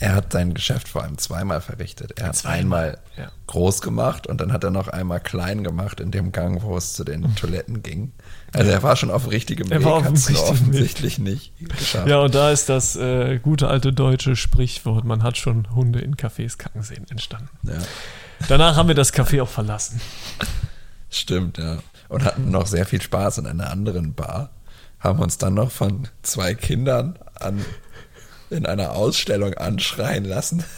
Er 0.00 0.14
hat 0.16 0.32
sein 0.32 0.54
Geschäft 0.54 0.88
vor 0.88 1.04
allem 1.04 1.18
zweimal 1.18 1.60
verrichtet. 1.60 2.18
Er 2.18 2.28
hat 2.28 2.36
Zweimal, 2.36 2.58
einmal 2.58 2.98
ja. 3.16 3.30
groß 3.46 3.80
gemacht 3.80 4.26
und 4.26 4.40
dann 4.40 4.52
hat 4.52 4.64
er 4.64 4.70
noch 4.70 4.88
einmal 4.88 5.20
klein 5.20 5.62
gemacht 5.62 6.00
in 6.00 6.10
dem 6.10 6.32
Gang, 6.32 6.62
wo 6.62 6.76
es 6.76 6.94
zu 6.94 7.04
den 7.04 7.36
Toiletten 7.36 7.82
ging. 7.82 8.12
Also 8.52 8.70
er 8.72 8.82
war 8.82 8.96
schon 8.96 9.10
auf 9.12 9.30
richtigem 9.30 9.70
Er 9.70 9.78
Weg, 9.78 9.86
war 9.86 9.92
auf 9.94 10.06
richtigen 10.10 10.36
Weg. 10.38 10.44
offensichtlich 10.50 11.18
nicht 11.18 11.52
geschafft. 11.60 12.08
Ja, 12.08 12.18
und 12.20 12.34
da 12.34 12.50
ist 12.50 12.68
das 12.68 12.96
äh, 12.96 13.38
gute 13.38 13.68
alte 13.68 13.92
deutsche 13.92 14.34
Sprichwort, 14.34 15.04
man 15.04 15.22
hat 15.22 15.38
schon 15.38 15.72
Hunde 15.74 16.00
in 16.00 16.16
Cafés 16.16 16.58
kacken 16.58 16.82
sehen, 16.82 17.06
entstanden. 17.08 17.48
Ja, 17.62 17.78
Danach 18.48 18.76
haben 18.76 18.88
wir 18.88 18.96
das 18.96 19.14
Café 19.14 19.42
auch 19.42 19.48
verlassen. 19.48 20.00
stimmt, 21.08 21.58
ja. 21.58 21.78
Und 22.08 22.24
hatten 22.24 22.50
noch 22.50 22.66
sehr 22.66 22.86
viel 22.86 23.00
Spaß 23.02 23.38
in 23.38 23.46
einer 23.46 23.70
anderen 23.70 24.14
Bar. 24.14 24.50
Haben 25.00 25.20
uns 25.20 25.38
dann 25.38 25.54
noch 25.54 25.70
von 25.70 26.08
zwei 26.22 26.54
Kindern 26.54 27.18
an, 27.34 27.64
in 28.50 28.66
einer 28.66 28.92
Ausstellung 28.92 29.54
anschreien 29.54 30.24
lassen. 30.24 30.64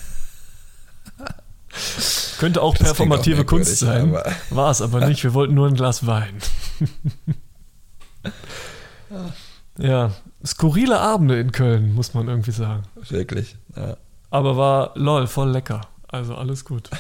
Könnte 2.39 2.63
auch 2.63 2.75
Das 2.75 2.89
performative 2.89 3.43
auch 3.43 3.47
Kunst 3.47 3.79
sein. 3.79 4.13
War 4.51 4.71
es 4.71 4.81
aber 4.83 5.07
nicht. 5.07 5.23
Wir 5.23 5.35
wollten 5.35 5.55
nur 5.55 5.67
ein 5.69 5.75
Glas 5.75 6.07
Wein. 6.07 6.39
ja, 9.79 10.13
skurrile 10.45 11.01
Abende 11.01 11.39
in 11.39 11.53
Köln, 11.53 11.95
muss 11.95 12.15
man 12.15 12.29
irgendwie 12.29 12.53
sagen. 12.53 12.83
Wirklich. 13.09 13.57
Ja. 13.75 13.97
Aber 14.31 14.57
war 14.57 14.93
lol, 14.97 15.27
voll 15.27 15.51
lecker. 15.51 15.83
Also 16.09 16.35
alles 16.35 16.65
gut. 16.65 16.91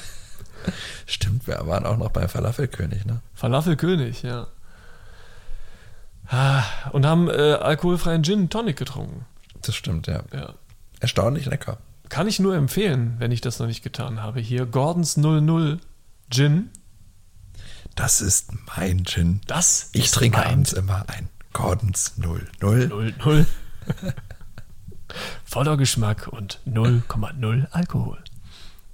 Stimmt, 1.07 1.47
wir 1.47 1.67
waren 1.67 1.87
auch 1.87 1.97
noch 1.97 2.11
bei 2.11 2.27
Falafelkönig, 2.29 3.05
ne? 3.07 3.21
Falafelkönig, 3.35 4.23
ja. 4.23 4.49
Ah, 6.29 6.65
Und 6.91 7.07
haben 7.07 7.29
äh, 7.29 7.53
alkoholfreien 7.53 8.25
Gin 8.25 8.51
Tonic 8.51 8.77
getrunken. 8.77 9.25
Das 9.63 9.77
stimmt, 9.77 10.09
ja. 10.09 10.23
Ja. 10.33 10.55
Erstaunlich 10.99 11.47
lecker. 11.47 11.79
Kann 12.09 12.27
ich 12.27 12.41
nur 12.41 12.57
empfehlen, 12.57 13.15
wenn 13.19 13.31
ich 13.31 13.41
das 13.41 13.59
noch 13.59 13.67
nicht 13.67 13.83
getan 13.83 14.23
habe. 14.23 14.41
Hier 14.41 14.67
Gordons 14.67 15.17
00 15.17 15.79
Gin. 16.31 16.71
Das 17.95 18.21
ist 18.21 18.51
mein 18.77 19.05
Gin. 19.05 19.41
Das 19.47 19.91
Ich 19.93 20.11
trinke 20.11 20.39
mein 20.39 20.49
abends 20.49 20.73
immer 20.73 21.05
ein 21.09 21.29
Gordons 21.53 22.19
00. 22.19 22.49
0,0. 22.61 23.47
Voller 25.45 25.77
Geschmack 25.77 26.29
und 26.29 26.61
0,0 26.67 27.71
Alkohol. 27.71 28.19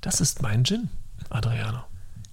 Das 0.03 0.21
ist 0.21 0.43
mein 0.43 0.65
Gin, 0.65 0.91
Adriano. 1.31 1.85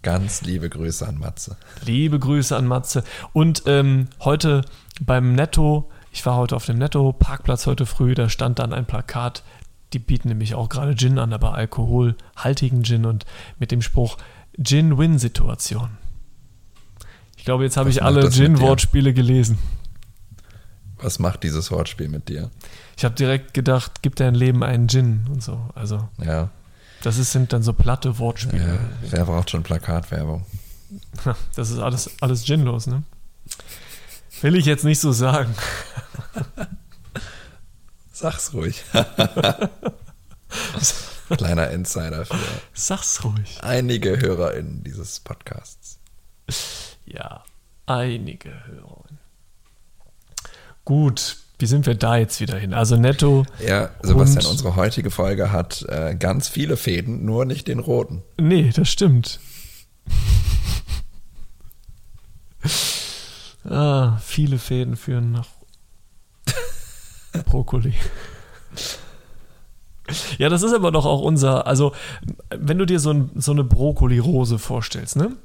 Ganz 0.02 0.42
liebe 0.42 0.70
Grüße 0.70 1.06
an 1.08 1.18
Matze. 1.18 1.58
Liebe 1.84 2.20
Grüße 2.20 2.56
an 2.56 2.66
Matze. 2.66 3.04
Und 3.34 3.64
ähm, 3.66 4.08
heute 4.22 4.64
beim 5.02 5.34
Netto, 5.34 5.90
ich 6.12 6.26
war 6.26 6.38
heute 6.38 6.56
auf 6.56 6.66
dem 6.66 6.78
Netto-Parkplatz 6.78 7.66
heute 7.66 7.86
früh, 7.86 8.16
da 8.16 8.30
stand 8.30 8.60
dann 8.60 8.72
ein 8.72 8.86
Plakat, 8.86 9.44
die 9.92 10.00
bieten 10.00 10.30
nämlich 10.30 10.56
auch 10.56 10.70
gerade 10.70 10.96
Gin 10.96 11.20
an, 11.20 11.34
aber 11.34 11.54
alkoholhaltigen 11.54 12.84
Gin 12.84 13.06
und 13.06 13.26
mit 13.60 13.72
dem 13.72 13.82
Spruch 13.82 14.18
Gin-Win-Situation. 14.58 15.90
Ich 17.38 17.44
glaube, 17.44 17.64
jetzt 17.64 17.78
habe 17.78 17.90
ich 17.90 18.04
alle? 18.04 18.30
Gin-Wortspiele 18.30 19.14
gelesen. 19.14 19.58
Was 21.02 21.20
macht 21.20 21.44
dieses 21.44 21.72
Wortspiel 21.72 22.10
mit 22.10 22.28
dir? 22.28 22.52
Ich 22.98 23.06
habe 23.06 23.16
direkt 23.16 23.54
gedacht, 23.54 24.02
gibt 24.02 24.20
dein 24.20 24.36
Leben 24.36 24.64
einen 24.64 24.90
Gin 24.90 25.26
und 25.30 25.42
so. 25.42 25.70
Also, 25.74 26.10
Ja, 26.24 26.50
das 27.04 27.18
ist, 27.18 27.32
sind 27.32 27.54
dann 27.54 27.64
so 27.64 27.74
platte 27.74 28.18
Wortspiele. 28.20 28.66
ja 28.66 28.80
wer 29.10 29.26
braucht 29.26 29.50
schon 29.52 29.64
Plakatwerbung? 29.64 30.46
Das 31.56 31.70
ist 31.70 31.78
alles, 31.80 32.10
alles 32.22 32.44
ginlos, 32.44 32.88
ne? 32.88 33.04
Will 34.42 34.56
ich 34.56 34.66
jetzt 34.66 34.84
nicht 34.84 35.00
so 35.00 35.12
sagen. 35.12 35.54
Sag's 38.12 38.54
ruhig. 38.54 38.84
Kleiner 41.38 41.70
Insider 41.70 42.26
für 42.26 42.36
Sag's 42.74 43.24
ruhig. 43.24 43.60
einige 43.62 44.20
HörerInnen 44.20 44.84
dieses 44.84 45.20
Podcasts. 45.20 46.00
Ja, 47.06 47.44
einige 47.86 48.50
Hörerinnen. 48.66 49.20
Gut, 50.86 51.38
wie 51.60 51.66
sind 51.66 51.86
wir 51.86 51.96
da 51.96 52.16
jetzt 52.18 52.40
wieder 52.40 52.58
hin? 52.58 52.74
Also 52.74 52.96
netto, 52.96 53.46
Ja, 53.66 53.90
Sebastian, 54.02 54.46
unsere 54.46 54.76
heutige 54.76 55.12
Folge 55.12 55.52
hat 55.52 55.86
äh, 55.90 56.16
ganz 56.16 56.48
viele 56.48 56.78
Fäden, 56.78 57.26
nur 57.26 57.46
nicht 57.46 57.68
den 57.68 57.80
roten. 57.80 58.24
nee, 58.38 58.72
das 58.74 58.90
stimmt. 58.90 59.40
ah, 63.70 64.18
viele 64.24 64.58
Fäden 64.58 64.96
führen 64.96 65.32
nach 65.34 65.48
Brokkoli. 67.46 67.94
Ja, 70.38 70.50
das 70.50 70.64
ist 70.64 70.74
aber 70.74 70.92
doch 70.92 71.06
auch 71.06 71.22
unser, 71.22 71.68
also 71.68 71.94
wenn 72.50 72.80
du 72.80 72.86
dir 72.86 73.00
so, 73.00 73.12
ein, 73.12 73.30
so 73.36 73.52
eine 73.52 73.64
Brokkoli-Rose 73.64 74.58
vorstellst, 74.58 75.16
ne? 75.16 75.36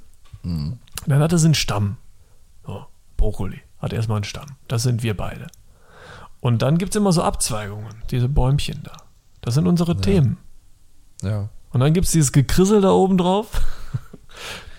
Dann 0.43 1.21
hat 1.21 1.33
es 1.33 1.45
einen 1.45 1.55
Stamm. 1.55 1.97
So, 2.67 2.87
Brokkoli 3.17 3.61
hat 3.79 3.93
erstmal 3.93 4.17
einen 4.17 4.25
Stamm. 4.25 4.57
Das 4.69 4.83
sind 4.83 5.03
wir 5.03 5.17
beide. 5.17 5.49
Und 6.45 6.61
dann 6.61 6.77
gibt 6.77 6.95
es 6.95 6.97
immer 7.01 7.11
so 7.11 7.23
Abzweigungen, 7.23 7.95
diese 8.11 8.29
Bäumchen 8.29 8.83
da. 8.83 8.93
Das 9.41 9.55
sind 9.55 9.67
unsere 9.67 9.97
Themen. 9.97 10.37
Ja, 11.23 11.49
Und 11.71 11.81
dann 11.81 11.95
gibt 11.95 12.05
es 12.05 12.13
dieses 12.13 12.33
Gekrissel 12.33 12.83
da 12.83 12.91
oben 12.91 13.17
drauf. 13.17 13.63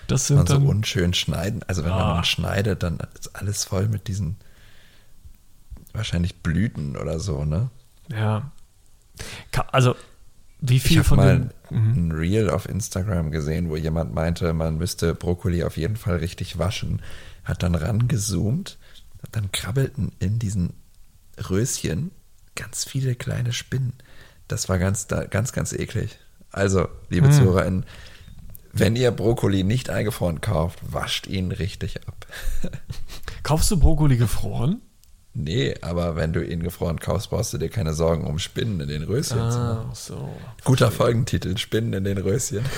Das 0.08 0.30
man 0.30 0.46
sind 0.46 0.48
so 0.48 0.54
dann. 0.54 0.66
unschön 0.68 1.12
schneiden. 1.14 1.64
Also 1.66 1.82
wenn 1.82 1.90
Ah. 1.90 2.14
man 2.14 2.24
schneidet, 2.24 2.84
dann 2.84 2.98
ist 3.18 3.34
alles 3.34 3.64
voll 3.64 3.88
mit 3.88 4.06
diesen 4.06 4.36
wahrscheinlich 5.92 6.42
Blüten 6.42 6.96
oder 6.96 7.18
so, 7.18 7.44
ne? 7.44 7.70
ja. 8.08 8.52
Also, 9.72 9.96
wie 10.60 10.76
Ich 10.76 10.82
viel 10.84 10.98
habe 10.98 11.08
von 11.08 11.16
mal 11.18 11.38
den. 11.38 11.50
Mhm. 11.70 12.08
ein 12.08 12.12
Reel 12.12 12.50
auf 12.50 12.68
Instagram 12.68 13.32
gesehen, 13.32 13.68
wo 13.68 13.74
jemand 13.76 14.14
meinte, 14.14 14.52
man 14.52 14.76
müsste 14.78 15.12
Brokkoli 15.14 15.64
auf 15.64 15.76
jeden 15.76 15.96
Fall 15.96 16.18
richtig 16.18 16.56
waschen. 16.56 17.02
Hat 17.42 17.64
dann 17.64 17.74
rangezoomt, 17.74 18.78
dann 19.32 19.50
krabbelten 19.50 20.12
in 20.20 20.38
diesen 20.38 20.72
Röschen 21.50 22.10
ganz 22.54 22.84
viele 22.84 23.14
kleine 23.14 23.52
Spinnen. 23.52 23.92
Das 24.48 24.68
war 24.68 24.78
ganz, 24.78 25.08
ganz, 25.08 25.52
ganz 25.52 25.72
eklig. 25.72 26.18
Also, 26.50 26.88
liebe 27.10 27.26
Hm. 27.26 27.32
ZuhörerInnen, 27.32 27.84
wenn 28.72 28.96
ihr 28.96 29.10
Brokkoli 29.10 29.64
nicht 29.64 29.90
eingefroren 29.90 30.40
kauft, 30.40 30.78
wascht 30.92 31.26
ihn 31.26 31.52
richtig 31.52 32.06
ab. 32.08 32.26
Kaufst 33.42 33.70
du 33.70 33.78
Brokkoli 33.78 34.16
gefroren? 34.16 34.80
nee, 35.38 35.74
aber 35.82 36.16
wenn 36.16 36.32
du 36.32 36.42
ihn 36.42 36.62
gefroren 36.62 36.98
kaufst, 36.98 37.28
brauchst 37.28 37.52
du 37.52 37.58
dir 37.58 37.68
keine 37.68 37.92
Sorgen 37.92 38.24
um 38.26 38.38
Spinnen 38.38 38.80
in 38.80 38.88
den 38.88 39.02
Röschen 39.02 39.36
zu 39.50 39.58
machen. 39.58 39.88
Ah, 39.90 39.94
so. 39.94 40.34
Guter 40.64 40.90
Folgentitel, 40.90 41.58
Spinnen 41.58 41.92
in 41.92 42.04
den 42.04 42.16
Röschen. 42.16 42.64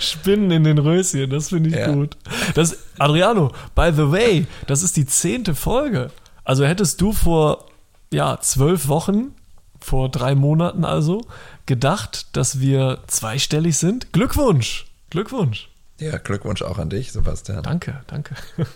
Spinnen 0.00 0.50
in 0.50 0.64
den 0.64 0.78
Röschen, 0.78 1.30
das 1.30 1.50
finde 1.50 1.70
ich 1.70 1.76
Ja. 1.76 1.92
gut. 1.92 2.16
Das, 2.54 2.76
Adriano, 2.98 3.52
by 3.74 3.90
the 3.92 4.10
way, 4.10 4.46
das 4.66 4.82
ist 4.82 4.96
die 4.96 5.06
zehnte 5.06 5.54
Folge. 5.54 6.10
Also 6.44 6.64
hättest 6.64 7.00
du 7.00 7.12
vor 7.12 7.66
ja, 8.12 8.38
zwölf 8.40 8.88
Wochen, 8.88 9.34
vor 9.80 10.10
drei 10.10 10.34
Monaten 10.34 10.84
also, 10.84 11.22
gedacht, 11.66 12.36
dass 12.36 12.60
wir 12.60 12.98
zweistellig 13.06 13.76
sind? 13.76 14.12
Glückwunsch! 14.12 14.86
Glückwunsch! 15.10 15.68
Ja, 15.98 16.16
Glückwunsch 16.18 16.62
auch 16.62 16.78
an 16.78 16.90
dich, 16.90 17.12
Sebastian. 17.12 17.62
Danke, 17.62 18.02
danke. 18.06 18.34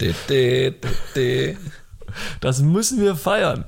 De, 0.00 0.14
de, 0.30 0.70
de, 0.70 0.90
de. 1.14 1.56
Das 2.40 2.62
müssen 2.62 3.02
wir 3.02 3.16
feiern. 3.16 3.66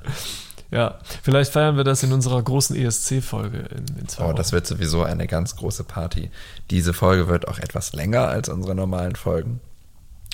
Ja, 0.72 0.98
vielleicht 1.22 1.52
feiern 1.52 1.76
wir 1.76 1.84
das 1.84 2.02
in 2.02 2.12
unserer 2.14 2.42
großen 2.42 2.74
ESC-Folge 2.74 3.58
in, 3.58 3.84
in 4.00 4.08
zwei 4.08 4.24
Oh, 4.24 4.28
Wochen. 4.28 4.36
das 4.36 4.52
wird 4.52 4.66
sowieso 4.66 5.02
eine 5.02 5.26
ganz 5.26 5.54
große 5.56 5.84
Party. 5.84 6.30
Diese 6.70 6.94
Folge 6.94 7.28
wird 7.28 7.46
auch 7.46 7.58
etwas 7.58 7.92
länger 7.92 8.28
als 8.28 8.48
unsere 8.48 8.74
normalen 8.74 9.14
Folgen. 9.14 9.60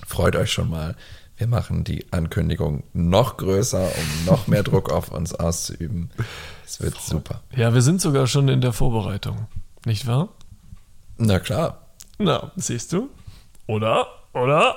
Freut 0.07 0.37
euch 0.37 0.53
schon 0.53 0.70
mal. 0.70 0.94
Wir 1.37 1.48
machen 1.48 1.83
die 1.83 2.07
Ankündigung 2.12 2.85
noch 2.92 3.37
größer, 3.37 3.81
um 3.83 4.24
noch 4.27 4.46
mehr 4.46 4.62
Druck 4.62 4.90
auf 4.92 5.11
uns 5.11 5.35
auszuüben. 5.35 6.11
Es 6.64 6.81
wird 6.81 6.96
super. 7.01 7.42
ja, 7.57 7.74
wir 7.74 7.83
sind 7.83 8.01
sogar 8.01 8.29
schon 8.29 8.48
in 8.48 8.61
der 8.61 8.72
Vorbereitung. 8.72 9.48
Nicht 9.85 10.07
wahr? 10.07 10.29
Na 11.16 11.40
klar. 11.40 11.88
Na, 12.18 12.53
siehst 12.57 12.92
du? 12.92 13.11
Oder? 13.66 14.07
Oder? 14.35 14.77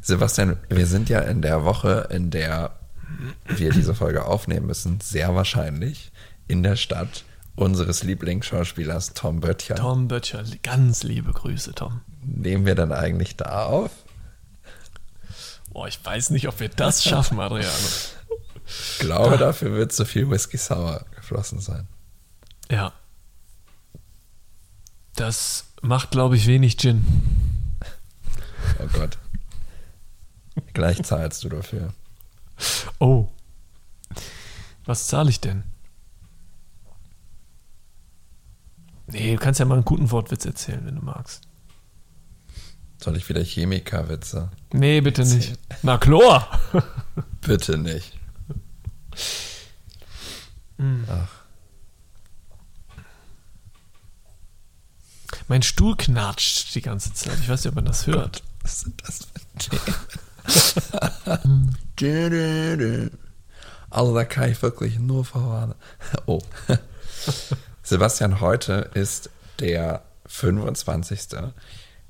Sebastian, 0.00 0.56
wir 0.70 0.86
sind 0.86 1.08
ja 1.10 1.20
in 1.20 1.42
der 1.42 1.64
Woche, 1.64 2.08
in 2.10 2.30
der 2.30 2.70
wir 3.46 3.70
diese 3.70 3.94
Folge 3.94 4.24
aufnehmen 4.24 4.66
müssen, 4.66 5.00
sehr 5.00 5.34
wahrscheinlich 5.34 6.12
in 6.48 6.62
der 6.62 6.76
Stadt 6.76 7.24
unseres 7.54 8.02
Lieblingsschauspielers 8.02 9.14
Tom 9.14 9.40
Böttcher. 9.40 9.74
Tom 9.76 10.08
Böttcher, 10.08 10.44
ganz 10.62 11.02
liebe 11.02 11.32
Grüße, 11.32 11.74
Tom. 11.74 12.00
Nehmen 12.22 12.66
wir 12.66 12.74
dann 12.74 12.92
eigentlich 12.92 13.36
da 13.36 13.66
auf? 13.66 13.90
Boah, 15.72 15.88
ich 15.88 16.04
weiß 16.04 16.30
nicht, 16.30 16.48
ob 16.48 16.60
wir 16.60 16.68
das 16.68 17.02
schaffen, 17.02 17.40
Adriano. 17.40 17.72
Ich 18.66 18.98
glaube, 19.00 19.38
dafür 19.38 19.72
wird 19.72 19.92
zu 19.92 20.04
viel 20.04 20.30
Whisky 20.30 20.56
Sour 20.56 21.04
geflossen 21.16 21.60
sein. 21.60 21.88
Ja. 22.70 22.92
Das 25.16 25.64
macht, 25.82 26.10
glaube 26.10 26.36
ich, 26.36 26.46
wenig 26.46 26.78
Gin. 26.78 27.04
Oh 28.78 28.86
Gott. 28.92 29.18
Gleich 30.72 31.02
zahlst 31.02 31.44
du 31.44 31.48
dafür. 31.48 31.92
Oh. 32.98 33.28
Was 34.84 35.06
zahle 35.06 35.30
ich 35.30 35.40
denn? 35.40 35.62
Nee, 39.06 39.34
du 39.34 39.38
kannst 39.38 39.60
ja 39.60 39.66
mal 39.66 39.74
einen 39.74 39.84
guten 39.84 40.10
Wortwitz 40.10 40.44
erzählen, 40.44 40.84
wenn 40.84 40.96
du 40.96 41.02
magst. 41.02 41.42
Soll 43.02 43.16
ich 43.16 43.28
wieder 43.28 43.42
Chemikerwitze? 43.42 44.50
Nee, 44.72 45.00
bitte 45.00 45.24
nicht. 45.24 45.58
Na, 45.82 45.98
Chlor! 45.98 46.46
Bitte 47.40 47.76
nicht. 47.76 48.16
Ach, 51.08 51.28
Mein 55.48 55.62
Stuhl 55.62 55.96
knatscht 55.96 56.72
die 56.74 56.80
ganze 56.80 57.12
Zeit. 57.12 57.38
Ich 57.40 57.48
weiß 57.48 57.64
nicht, 57.64 57.70
ob 57.70 57.74
man 57.74 57.84
das 57.84 58.06
hört. 58.06 58.42
was 58.62 58.80
sind 58.80 59.02
das 59.06 59.26
für 59.26 59.40
Themen? 59.58 59.94
Also 63.90 64.14
da 64.14 64.24
kann 64.24 64.50
ich 64.50 64.62
wirklich 64.62 64.98
nur 64.98 65.24
verwarnen. 65.24 65.74
Oh. 66.26 66.40
Sebastian, 67.82 68.40
heute 68.40 68.90
ist 68.94 69.28
der 69.60 70.02
25. 70.26 71.20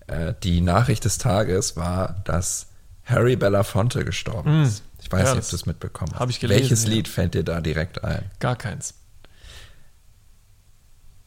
Äh, 0.06 0.34
Die 0.44 0.60
Nachricht 0.60 1.04
des 1.04 1.18
Tages 1.18 1.76
war, 1.76 2.20
dass 2.24 2.68
Harry 3.04 3.34
Belafonte 3.34 4.04
gestorben 4.04 4.62
ist. 4.62 4.84
Ich 5.02 5.10
weiß. 5.10 5.24
Ja, 5.28 5.34
nicht, 5.34 5.44
ob 5.44 5.50
du 5.50 5.56
es 5.56 5.66
mitbekommen 5.66 6.12
hast. 6.14 6.30
ich 6.30 6.38
gelesen, 6.38 6.60
Welches 6.60 6.84
ja. 6.84 6.90
Lied 6.90 7.08
fällt 7.08 7.34
dir 7.34 7.42
da 7.42 7.60
direkt 7.60 8.04
ein? 8.04 8.30
Gar 8.38 8.54
keins. 8.56 8.94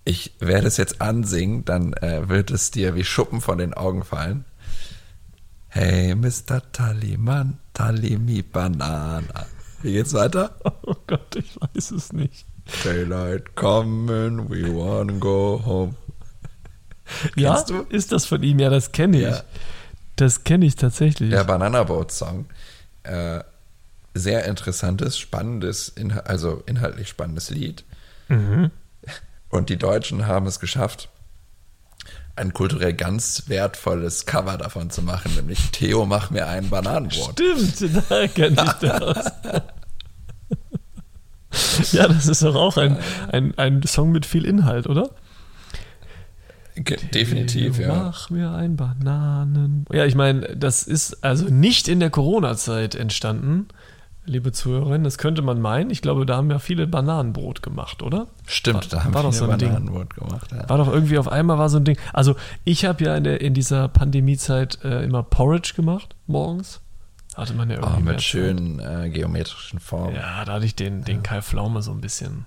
Ich 0.06 0.36
werde 0.40 0.68
es 0.68 0.78
jetzt 0.78 1.02
ansingen, 1.02 1.66
dann 1.66 1.94
äh, 1.94 2.30
wird 2.30 2.52
es 2.52 2.72
dir 2.72 2.96
wie 2.96 3.04
Schuppen 3.04 3.42
von 3.42 3.58
den 3.58 3.74
Augen 3.74 4.04
fallen. 4.04 4.46
Hey, 5.78 6.14
Mr. 6.16 6.62
Tallyman, 6.72 7.58
tally 7.74 8.18
me 8.18 8.42
banana. 8.42 9.46
Wie 9.82 9.92
geht's 9.92 10.14
weiter? 10.14 10.56
Oh 10.88 10.96
Gott, 11.06 11.36
ich 11.36 11.58
weiß 11.60 11.92
es 11.92 12.14
nicht. 12.14 12.46
Daylight 12.86 13.56
coming, 13.56 14.50
we 14.50 14.64
wanna 14.74 15.12
go 15.20 15.62
home. 15.66 15.96
Ja, 17.36 17.56
Kennst 17.56 17.70
du? 17.72 17.82
ist 17.90 18.14
das 18.14 18.26
von 18.26 18.42
ihm? 18.42 18.60
Ja, 18.60 18.70
das 18.70 18.94
kenne 18.94 19.18
ich. 19.18 19.24
Ja. 19.24 19.44
Das 20.16 20.46
kenne 20.46 20.66
ich 20.66 20.76
tatsächlich. 20.78 21.30
Der 21.32 21.44
Banana 21.44 21.84
Boat 21.84 22.12
Song. 22.14 22.46
Äh, 23.04 23.42
sehr 24.14 24.46
interessantes, 24.46 25.20
spannendes, 25.20 25.94
also 26.24 26.64
inhaltlich 26.68 27.10
spannendes 27.10 27.50
Lied. 27.50 27.84
Und 29.50 29.70
die 29.70 29.76
Deutschen 29.78 30.26
haben 30.26 30.46
es 30.46 30.60
geschafft, 30.62 31.10
ein 32.36 32.54
kulturell 32.54 32.94
ganz 32.94 33.44
wertvolles 33.48 34.26
Cover 34.26 34.58
davon 34.58 34.90
zu 34.90 35.02
machen, 35.02 35.34
nämlich 35.36 35.72
Theo, 35.72 36.06
mach 36.06 36.32
mir 36.32 36.48
ein 36.48 36.70
Bananenbrot. 36.70 37.40
Stimmt, 37.40 38.06
da 38.10 38.28
kenne 38.28 38.64
ich 38.66 38.74
das. 38.74 39.32
ja, 41.94 42.08
das 42.08 42.28
ist 42.28 42.44
doch 42.44 42.56
auch 42.56 42.78
ein, 42.78 42.98
ein, 43.32 43.58
ein 43.58 43.84
Song 43.84 44.12
mit 44.12 44.26
viel 44.26 44.46
Inhalt, 44.46 44.88
oder? 44.88 45.10
Definitiv, 46.78 47.80
ja. 47.80 47.88
Mach 47.88 48.30
mir 48.30 48.52
ein 48.52 48.76
Bananen. 48.76 49.86
Ja, 49.94 50.04
ich 50.04 50.16
meine, 50.16 50.42
das 50.58 50.84
ist 50.84 51.24
also 51.24 51.46
nicht 51.46 51.88
in 51.88 52.02
der 52.02 52.10
Corona-Zeit 52.10 52.96
entstanden, 52.96 53.70
liebe 54.26 54.52
Zuhörerinnen. 54.52 55.04
Das 55.04 55.18
könnte 55.18 55.42
man 55.42 55.62
meinen. 55.62 55.90
Ich 55.90 56.02
glaube, 56.02 56.26
da 56.26 56.38
haben 56.38 56.50
ja 56.52 56.60
viele 56.60 56.88
Bananenbrot 56.88 57.62
gemacht, 57.62 58.02
oder? 58.02 58.28
Stimmt, 58.48 58.92
da 58.92 59.04
haben 59.04 59.14
wir 59.14 59.24
doch 59.24 59.34
so 59.34 59.48
ein 59.50 59.58
Ding. 59.58 59.70
Bananenbrot 59.70 60.16
gemacht. 60.16 60.52
Ja. 60.52 60.68
War 60.70 60.78
doch 60.78 60.92
irgendwie 60.92 61.18
auf 61.18 61.28
einmal 61.28 61.58
war 61.58 61.70
so 61.70 61.78
ein 61.78 61.86
Ding. 61.86 61.98
Also 62.14 62.36
ich 62.64 62.86
habe 62.86 63.04
ja 63.04 63.16
in, 63.16 63.24
der, 63.24 63.42
in 63.42 63.54
dieser 63.54 63.88
Pandemiezeit 63.88 64.80
äh, 64.84 65.04
immer 65.04 65.24
Porridge 65.24 65.74
gemacht, 65.76 66.16
morgens. 66.28 66.82
Hatte 67.36 67.54
man 67.54 67.70
ja 67.70 67.78
Oh, 67.80 67.86
irgendwie 67.86 68.04
mehr 68.04 68.14
mit 68.14 68.22
schönen 68.22 68.80
äh, 68.80 69.10
geometrischen 69.10 69.80
Formen. 69.80 70.16
Ja, 70.16 70.46
da 70.46 70.54
hatte 70.54 70.66
ich 70.66 70.76
den, 70.76 71.04
den 71.04 71.22
Kai 71.22 71.42
Pflaume 71.42 71.82
so 71.82 71.92
ein 71.92 72.00
bisschen, 72.00 72.46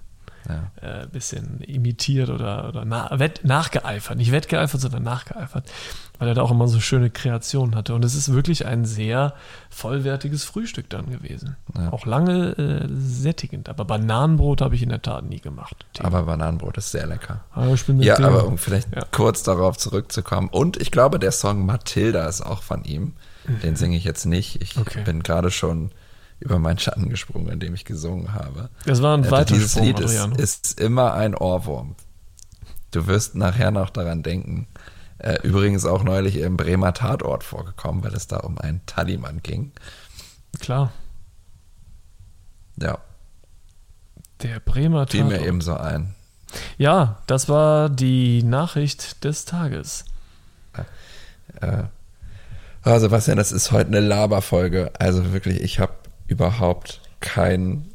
Ja. 0.48 1.02
äh, 1.02 1.06
bisschen 1.06 1.60
imitiert 1.60 2.30
oder, 2.30 2.68
oder 2.68 2.84
na, 2.86 3.10
wett, 3.18 3.40
nachgeeifert. 3.44 4.16
Nicht 4.16 4.32
wettgeeifert, 4.32 4.80
sondern 4.80 5.02
nachgeeifert. 5.02 5.70
Weil 6.18 6.28
er 6.28 6.34
da 6.34 6.42
auch 6.42 6.50
immer 6.50 6.66
so 6.68 6.80
schöne 6.80 7.10
Kreationen 7.10 7.74
hatte. 7.76 7.94
Und 7.94 8.04
es 8.04 8.14
ist 8.14 8.32
wirklich 8.32 8.66
ein 8.66 8.84
sehr 8.84 9.34
vollwertiges 9.70 10.44
Frühstück 10.44 10.88
dann 10.90 11.10
gewesen. 11.10 11.56
Ja. 11.76 11.92
Auch 11.92 12.06
lange 12.06 12.56
äh, 12.58 12.88
sättigend. 12.90 13.68
Aber 13.68 13.84
Bananenbrot 13.84 14.60
habe 14.62 14.74
ich 14.74 14.82
in 14.82 14.88
der 14.88 15.02
Tat 15.02 15.24
nie 15.24 15.40
gemacht. 15.40 15.76
Aber 16.00 16.22
Bananenbrot 16.24 16.76
ist 16.78 16.90
sehr 16.90 17.06
lecker. 17.06 17.44
Aber 17.52 17.74
bin 17.86 18.00
Ja, 18.02 18.16
dem- 18.16 18.24
aber 18.24 18.46
um 18.46 18.58
vielleicht 18.58 18.88
Ja. 18.94 19.02
kurz 19.12 19.42
darauf 19.42 19.76
zurückzukommen. 19.76 20.48
Und 20.48 20.80
ich 20.80 20.90
glaube, 20.90 21.18
der 21.18 21.32
Song 21.32 21.66
Matilda 21.66 22.26
ist 22.26 22.40
auch 22.40 22.62
von 22.62 22.84
ihm. 22.84 23.12
Den 23.62 23.76
singe 23.76 23.96
ich 23.96 24.04
jetzt 24.04 24.26
nicht. 24.26 24.60
Ich 24.60 24.76
Mhm. 24.76 24.82
Okay. 24.82 25.02
bin 25.04 25.22
gerade 25.22 25.50
schon 25.50 25.90
über 26.40 26.58
meinen 26.58 26.78
Schatten 26.78 27.08
gesprungen, 27.08 27.48
indem 27.48 27.74
ich 27.74 27.84
gesungen 27.84 28.32
habe. 28.34 28.70
Das 28.84 29.02
war 29.02 29.16
ein 29.16 29.24
Äh, 29.24 29.30
weiter 29.30 29.54
Dieses 29.54 29.72
Sprung, 29.72 29.86
Lied 29.86 30.00
ist, 30.00 30.36
ist 30.38 30.80
immer 30.80 31.14
ein 31.14 31.34
Ohrwurm. 31.34 31.96
Du 32.90 33.06
wirst 33.06 33.34
nachher 33.34 33.70
noch 33.70 33.90
daran 33.90 34.22
denken. 34.22 34.66
Äh, 35.18 35.38
übrigens 35.42 35.84
auch 35.84 36.04
neulich 36.04 36.36
im 36.36 36.56
Bremer 36.56 36.94
Tatort 36.94 37.42
vorgekommen, 37.44 38.04
weil 38.04 38.14
es 38.14 38.28
da 38.28 38.38
um 38.38 38.56
einen 38.58 38.80
Tallymann 38.86 39.42
ging. 39.42 39.72
Klar. 40.60 40.92
Ja, 42.80 42.98
Der 44.42 44.60
Bremer 44.60 45.06
fiel 45.08 45.24
mir 45.24 45.30
Tatort. 45.32 45.48
eben 45.48 45.60
so 45.60 45.74
ein. 45.76 46.14
Ja, 46.78 47.18
das 47.26 47.48
war 47.48 47.90
die 47.90 48.42
Nachricht 48.44 49.24
des 49.24 49.44
Tages. 49.44 50.04
Äh, 51.60 51.82
ah, 52.84 53.00
Sebastian, 53.00 53.36
das 53.36 53.50
ist 53.52 53.72
heute 53.72 53.88
eine 53.88 54.00
Laberfolge. 54.00 54.92
Also 54.98 55.32
wirklich, 55.32 55.60
ich 55.60 55.80
habe 55.80 55.92
überhaupt 56.28 57.00
kein, 57.20 57.88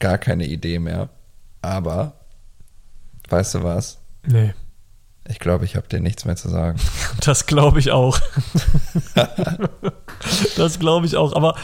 gar 0.00 0.18
keine 0.18 0.46
Idee 0.46 0.78
mehr. 0.80 1.08
Aber, 1.62 2.14
weißt 3.28 3.54
du 3.54 3.62
was? 3.62 4.00
Nee. 4.26 4.52
Ich 5.26 5.38
glaube, 5.38 5.64
ich 5.64 5.76
habe 5.76 5.88
dir 5.88 6.00
nichts 6.00 6.24
mehr 6.24 6.36
zu 6.36 6.48
sagen. 6.48 6.78
Das 7.24 7.46
glaube 7.46 7.78
ich 7.78 7.90
auch. 7.92 8.18
das 10.56 10.78
glaube 10.78 11.06
ich 11.06 11.16
auch. 11.16 11.34
Aber 11.34 11.56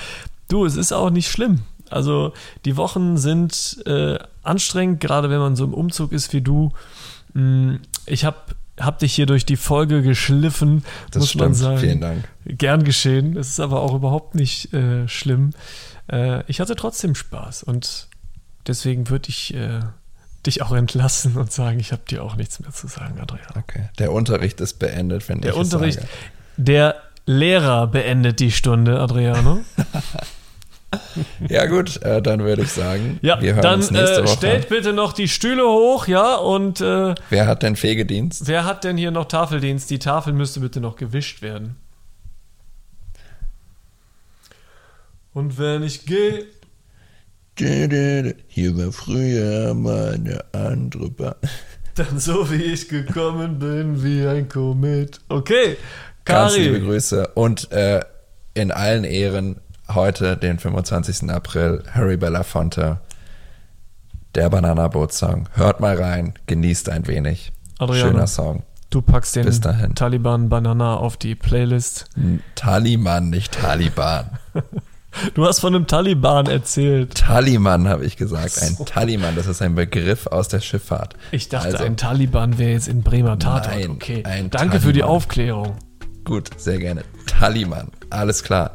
du, 0.48 0.64
es 0.64 0.76
ist 0.76 0.92
auch 0.92 1.10
nicht 1.10 1.30
schlimm. 1.30 1.62
Also 1.90 2.32
die 2.64 2.76
Wochen 2.76 3.16
sind 3.18 3.82
äh, 3.86 4.18
anstrengend, 4.42 5.00
gerade 5.00 5.28
wenn 5.28 5.40
man 5.40 5.56
so 5.56 5.64
im 5.64 5.74
Umzug 5.74 6.12
ist 6.12 6.32
wie 6.32 6.40
du. 6.40 6.70
Mm, 7.34 7.76
Ich 8.06 8.24
habe 8.24 8.38
hab 8.78 8.98
dich 8.98 9.14
hier 9.14 9.26
durch 9.26 9.44
die 9.44 9.56
Folge 9.56 10.02
geschliffen, 10.02 10.84
Das 11.10 11.20
muss 11.20 11.34
man 11.34 11.44
stimmt. 11.48 11.56
sagen. 11.56 11.78
Vielen 11.78 12.00
Dank. 12.00 12.28
Gern 12.46 12.84
geschehen. 12.84 13.36
Es 13.36 13.48
ist 13.50 13.60
aber 13.60 13.80
auch 13.82 13.94
überhaupt 13.94 14.34
nicht 14.34 14.72
äh, 14.72 15.06
schlimm. 15.08 15.50
Äh, 16.10 16.42
ich 16.50 16.60
hatte 16.60 16.76
trotzdem 16.76 17.14
Spaß 17.14 17.62
und 17.62 18.08
deswegen 18.66 19.08
würde 19.10 19.28
ich 19.28 19.52
äh, 19.54 19.80
dich 20.46 20.62
auch 20.62 20.72
entlassen 20.72 21.36
und 21.36 21.52
sagen, 21.52 21.78
ich 21.80 21.92
habe 21.92 22.02
dir 22.08 22.22
auch 22.24 22.36
nichts 22.36 22.60
mehr 22.60 22.70
zu 22.72 22.86
sagen, 22.86 23.20
Adrian. 23.20 23.44
Okay. 23.58 23.90
Der 23.98 24.12
Unterricht 24.12 24.60
ist 24.62 24.78
beendet, 24.78 25.28
wenn 25.28 25.40
Der 25.42 25.52
ich 25.52 25.58
es 25.58 25.64
Unterricht, 25.74 25.98
sage. 26.00 26.08
der 26.56 26.94
Lehrer 27.26 27.86
beendet 27.86 28.40
die 28.40 28.50
Stunde, 28.50 28.98
Adriano. 29.00 29.60
Ja 31.48 31.66
gut, 31.66 32.02
äh, 32.02 32.20
dann 32.20 32.40
würde 32.40 32.62
ich 32.62 32.72
sagen, 32.72 33.18
Ja, 33.22 33.40
wir 33.40 33.54
hören 33.54 33.62
dann 33.62 33.74
uns 33.80 33.90
nächste 33.90 34.20
äh, 34.20 34.24
Woche. 34.24 34.36
stellt 34.36 34.68
bitte 34.68 34.92
noch 34.92 35.12
die 35.12 35.28
Stühle 35.28 35.64
hoch, 35.64 36.06
ja, 36.06 36.34
und 36.36 36.80
äh, 36.80 37.14
Wer 37.30 37.46
hat 37.46 37.62
denn 37.62 37.76
Fegedienst? 37.76 38.46
wer 38.48 38.64
hat 38.64 38.84
denn 38.84 38.96
hier 38.96 39.10
noch 39.10 39.26
Tafeldienst? 39.26 39.90
Die 39.90 39.98
Tafel 39.98 40.32
müsste 40.32 40.60
bitte 40.60 40.80
noch 40.80 40.96
gewischt 40.96 41.42
werden. 41.42 41.76
Und 45.32 45.58
wenn 45.58 45.82
ich 45.82 46.06
gehe, 46.06 46.46
Hier 47.56 48.76
war 48.76 48.92
früher 48.92 49.74
mal 49.74 50.14
eine 50.14 50.44
andere 50.52 51.10
Bahn. 51.10 51.34
dann 51.94 52.18
so 52.18 52.50
wie 52.50 52.62
ich 52.62 52.88
gekommen 52.88 53.58
bin, 53.58 54.02
wie 54.02 54.26
ein 54.26 54.48
Komet. 54.48 55.20
Okay, 55.28 55.76
Ganz 56.24 56.56
liebe 56.56 56.78
Kari. 56.78 56.86
Grüße. 56.86 57.28
Und 57.34 57.70
äh, 57.72 58.00
in 58.54 58.70
allen 58.72 59.04
Ehren 59.04 59.60
heute, 59.94 60.36
den 60.36 60.58
25. 60.58 61.30
April, 61.30 61.82
Harry 61.92 62.16
Belafonte, 62.16 63.00
der 64.34 64.48
Bananaboot-Song. 64.50 65.48
Hört 65.54 65.80
mal 65.80 65.96
rein, 66.00 66.34
genießt 66.46 66.88
ein 66.90 67.06
wenig. 67.06 67.52
Adriano. 67.78 68.10
Schöner 68.10 68.26
Song. 68.26 68.62
Du 68.90 69.02
packst 69.02 69.36
den. 69.36 69.94
Taliban 69.94 70.48
Banana 70.48 70.96
auf 70.96 71.16
die 71.16 71.34
Playlist. 71.36 72.06
Taliban, 72.56 73.30
nicht 73.30 73.52
Taliban. 73.52 74.38
Du 75.34 75.44
hast 75.44 75.58
von 75.58 75.74
einem 75.74 75.88
Taliban 75.88 76.46
erzählt. 76.46 77.14
Taliban 77.16 77.88
habe 77.88 78.04
ich 78.04 78.16
gesagt. 78.16 78.62
Ein 78.62 78.86
Taliban, 78.86 79.34
das 79.34 79.48
ist 79.48 79.60
ein 79.60 79.74
Begriff 79.74 80.28
aus 80.28 80.46
der 80.46 80.60
Schifffahrt. 80.60 81.16
Ich 81.32 81.48
dachte, 81.48 81.66
Also, 81.66 81.84
ein 81.84 81.96
Taliban 81.96 82.58
wäre 82.58 82.70
jetzt 82.70 82.86
in 82.86 83.02
Bremer 83.02 83.36
Tatort. 83.36 83.74
Nein, 83.74 83.90
okay. 83.90 84.22
ein 84.24 84.50
Danke 84.50 84.78
für 84.80 84.92
die 84.92 85.00
Taliban. 85.00 85.16
Aufklärung. 85.16 85.76
Gut, 86.24 86.50
sehr 86.56 86.78
gerne. 86.78 87.02
Taliban, 87.26 87.88
alles 88.08 88.44
klar. 88.44 88.72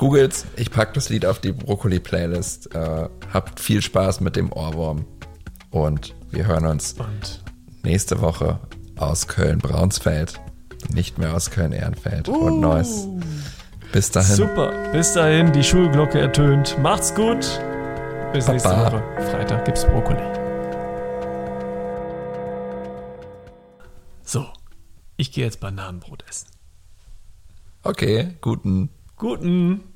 Googles, 0.00 0.46
ich 0.56 0.70
pack 0.70 0.94
das 0.94 1.10
Lied 1.10 1.26
auf 1.26 1.40
die 1.40 1.52
Brokkoli-Playlist. 1.52 2.74
Äh, 2.74 3.10
habt 3.34 3.60
viel 3.60 3.82
Spaß 3.82 4.22
mit 4.22 4.34
dem 4.34 4.50
Ohrwurm. 4.50 5.04
Und 5.70 6.14
wir 6.30 6.46
hören 6.46 6.64
uns 6.64 6.94
Und 6.94 7.44
nächste 7.82 8.22
Woche 8.22 8.58
aus 8.96 9.28
Köln-Braunsfeld. 9.28 10.40
Nicht 10.90 11.18
mehr 11.18 11.34
aus 11.34 11.50
Köln-Ehrenfeld 11.50 12.30
und 12.30 12.60
Neuss. 12.60 13.08
Bis 13.92 14.10
dahin. 14.10 14.36
super. 14.36 14.72
Bis 14.90 15.12
dahin, 15.12 15.52
die 15.52 15.62
Schulglocke 15.62 16.18
ertönt. 16.18 16.78
Macht's 16.78 17.14
gut. 17.14 17.60
Bis 18.32 18.48
nächste 18.48 18.70
Baba. 18.70 18.92
Woche. 18.92 19.02
Freitag 19.30 19.66
gibt's 19.66 19.84
Brokkoli. 19.84 20.22
So. 24.22 24.46
Ich 25.18 25.30
gehe 25.30 25.44
jetzt 25.44 25.60
Bananenbrot 25.60 26.24
essen. 26.26 26.48
Okay, 27.82 28.38
guten. 28.40 28.88
Guten. 29.16 29.89